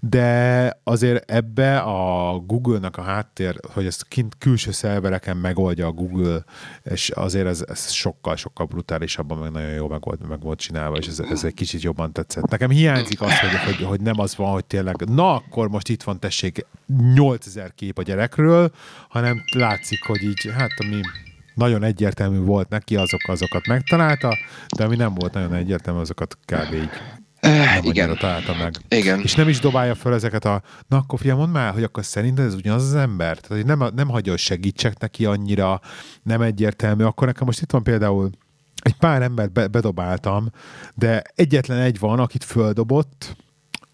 [0.00, 6.44] De azért ebbe a Google-nak a háttér, hogy ezt kint külső szervereken megoldja a Google,
[6.82, 10.96] és azért ez, ez sokkal, sokkal brutálisabban, meg nagyon jó meg volt, meg volt csinálva,
[10.96, 12.50] és ez, ez egy kicsit jobban tetszett.
[12.50, 16.02] Nekem hiányzik az, hogy, hogy, hogy nem az van, hogy tényleg, na akkor most itt
[16.02, 16.66] van tessék
[17.14, 18.72] 8000 kép a gyerekről,
[19.08, 21.00] hanem látszik, hogy így, hát ami
[21.54, 24.38] nagyon egyértelmű volt neki, azok, azokat megtalálta,
[24.76, 26.74] de ami nem volt nagyon egyértelmű, azokat kb.
[26.74, 26.90] így
[27.44, 28.16] nem igen.
[28.16, 28.74] találta meg.
[28.88, 29.20] Igen.
[29.20, 32.44] És nem is dobálja föl ezeket a, na akkor fiam, mondd már, hogy akkor szerinted
[32.44, 33.38] ez ugyanaz az ember?
[33.38, 35.80] Tehát hogy nem, nem hagyja, hogy segítsek neki annyira,
[36.22, 37.04] nem egyértelmű.
[37.04, 38.30] Akkor nekem most itt van például
[38.82, 40.50] egy pár embert be, bedobáltam,
[40.94, 43.36] de egyetlen egy van, akit földobott,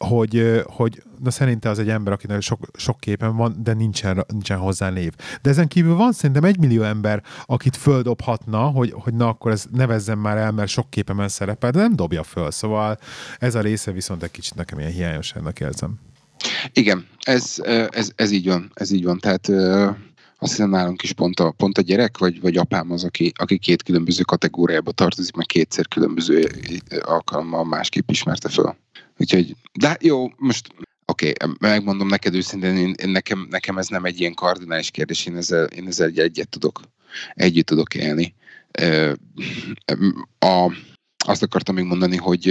[0.05, 4.59] hogy, hogy na szerinte az egy ember, akinek sok, sok képen van, de nincsen, nincsen
[4.59, 5.13] hozzá név.
[5.43, 9.65] De ezen kívül van szerintem egy millió ember, akit földobhatna, hogy, hogy na akkor ez
[9.73, 12.51] nevezzen már el, mert sok képemen szerepel, de nem dobja föl.
[12.51, 12.99] Szóval
[13.39, 15.99] ez a része viszont egy kicsit nekem ilyen hiányosságnak érzem.
[16.73, 17.57] Igen, ez,
[17.89, 19.19] ez, ez így van, ez így van.
[19.19, 19.49] Tehát
[20.43, 23.59] azt hiszem nálunk is pont a, pont a gyerek, vagy, vagy apám az, aki, aki
[23.59, 26.49] két különböző kategóriába tartozik, meg kétszer különböző
[27.01, 28.77] alkalommal másképp ismerte föl.
[29.19, 30.69] Úgyhogy, de jó, most
[31.05, 35.27] oké, okay, megmondom neked őszintén, én, én nekem, nekem ez nem egy ilyen kardinális kérdés,
[35.27, 36.81] én ezzel, én ezzel egy, egyet tudok,
[37.35, 38.35] együtt tudok élni.
[40.39, 40.73] A,
[41.27, 42.51] azt akartam még mondani, hogy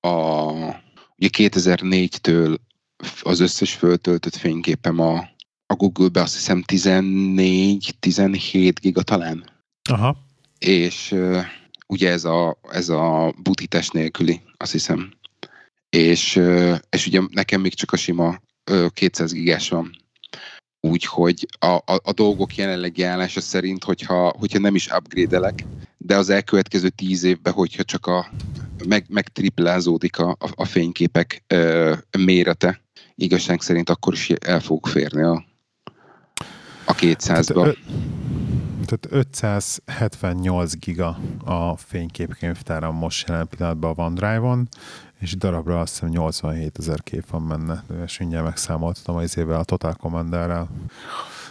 [0.00, 0.52] a,
[1.16, 2.56] ugye 2004-től
[3.22, 5.30] az összes föltöltött fényképem a,
[5.72, 9.44] a Google-be azt hiszem 14-17 giga talán.
[9.90, 10.16] Aha.
[10.58, 11.44] És uh,
[11.86, 15.12] ugye ez a, ez a butítás nélküli, azt hiszem.
[15.90, 20.00] És, uh, és ugye nekem még csak a sima uh, 200 gigás van.
[20.80, 25.64] Úgyhogy a, a, a dolgok jelenlegi állása szerint, hogyha, hogyha nem is upgrade-elek,
[25.96, 28.30] de az elkövetkező tíz évben, hogyha csak a
[28.86, 32.80] meg, meg triplázódik a, a, a fényképek ö, mérete,
[33.14, 35.44] igazság szerint akkor is el fogok férni a,
[36.92, 37.76] a 200-ba.
[38.86, 44.68] Tehát, 578 giga a fényképkönyvtáram most jelen pillanatban a OneDrive-on,
[45.20, 49.64] és darabra azt hiszem 87 ezer kép van benne, és mindjárt megszámoltatom az évvel a
[49.64, 50.68] Total Commander-rel.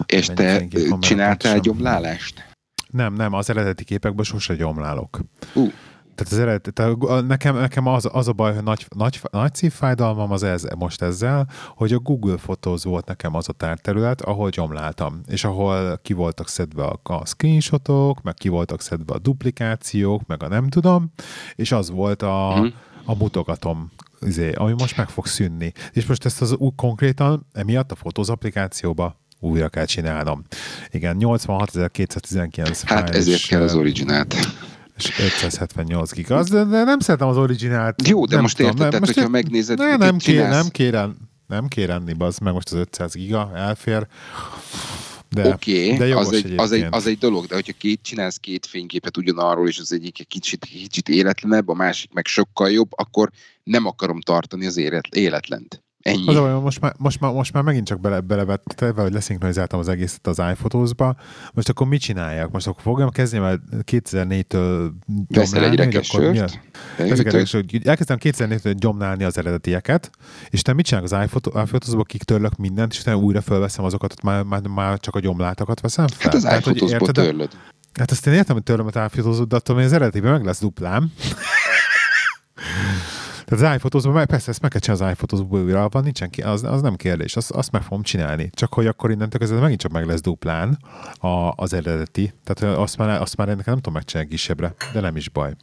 [0.05, 0.67] És te
[0.99, 2.49] csináltál gyomlálást?
[2.91, 5.19] Nem, nem, az eredeti képekből sose gyomlálok.
[5.53, 5.73] Uh.
[6.15, 10.31] Tehát az eredet, tehát nekem, nekem az, az a baj, hogy nagy, nagy, nagy szívfájdalmam
[10.31, 15.21] az ez, most ezzel, hogy a Google Photos volt nekem az a tárterület, ahol gyomláltam,
[15.27, 20.43] és ahol ki voltak szedve a, a screenshotok, meg ki voltak szedve a duplikációk, meg
[20.43, 21.11] a nem tudom,
[21.55, 22.65] és az volt a, mm.
[23.05, 23.91] a mutogatom
[24.21, 25.71] izé, ami most meg fog szűnni.
[25.91, 30.43] És most ezt az konkrétan emiatt a fotóz applikációba újra kell csinálnom.
[30.89, 34.35] Igen, 86.219 Hát ezért kell az originált
[35.01, 36.35] és 578 giga.
[36.35, 38.07] Az, de, de nem szeretem az originált.
[38.07, 39.27] Jó, de nem most érted, tehát, hogyha ér...
[39.27, 41.15] megnézed, ne, nem, kér, nem kérem,
[41.47, 44.07] nem kér enni, az meg most az 500 giga elfér.
[45.37, 49.17] Oké, okay, az, egy, az, egy, az egy dolog, de hogyha két csinálsz két fényképet
[49.17, 53.29] ugyanarról, és az egyik egy kicsit, kicsit életlenebb, a másik meg sokkal jobb, akkor
[53.63, 54.77] nem akarom tartani az
[55.09, 55.83] életlent.
[56.01, 56.27] Ennyi.
[56.27, 59.87] Az olyan, most már, most már, most már megint csak bele, belevette, hogy leszinkronizáltam az
[59.87, 61.15] egészet az iPhotos-ba.
[61.53, 62.51] Most akkor mit csináljak?
[62.51, 64.91] Most akkor fogjam kezdeni, mert 2004-től
[65.27, 66.59] Veszel egy rekesört.
[66.97, 70.09] Elkezdtem 2004-től gyomnálni az eredetieket,
[70.49, 71.23] és te mit csinálok az
[71.53, 76.07] iPhotos-ba, kitörlök mindent, és utána újra fölveszem azokat, már, már, már csak a gyomlátokat veszem
[76.07, 76.31] fel.
[76.31, 77.49] Hát az iPhotos-ból törlöd.
[77.93, 80.59] Hát azt én értem, hogy törlöm a iPhotos de attól, hogy az eredetiben meg lesz
[80.59, 81.11] duplám.
[83.51, 86.63] Tehát az iPhotos-ban, persze ezt meg kell csinálni az iPhotos-ból újra, van, nincsen ki, az,
[86.63, 88.49] az nem kérdés, azt, azt meg fogom csinálni.
[88.53, 90.79] Csak hogy akkor innentől kezdve megint csak meg lesz duplán
[91.19, 92.33] a, az eredeti.
[92.43, 95.53] Tehát azt már, azt már ennek nem tudom megcsinálni kisebbre, de nem is baj.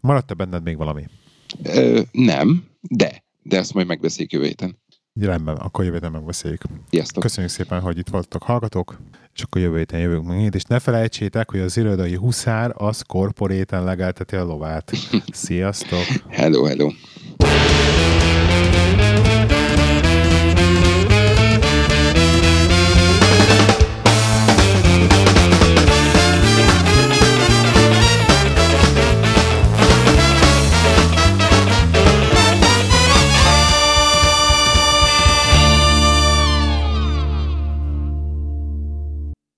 [0.00, 1.04] Maradt-e benned még valami?
[1.62, 3.24] Ö, nem, de.
[3.42, 4.78] De ezt majd megbeszéljük jövő héten.
[5.20, 6.62] Rendben, akkor jövő héten megbeszéljük.
[6.90, 7.22] Sziasztok.
[7.22, 9.00] Köszönjük szépen, hogy itt voltatok hallgatók,
[9.34, 13.84] és akkor jövő héten jövünk megint, és ne felejtsétek, hogy az irodai huszár az korporéten
[13.84, 14.92] legelteti a lovát.
[15.32, 16.04] Sziasztok!
[16.28, 16.90] hello, hello!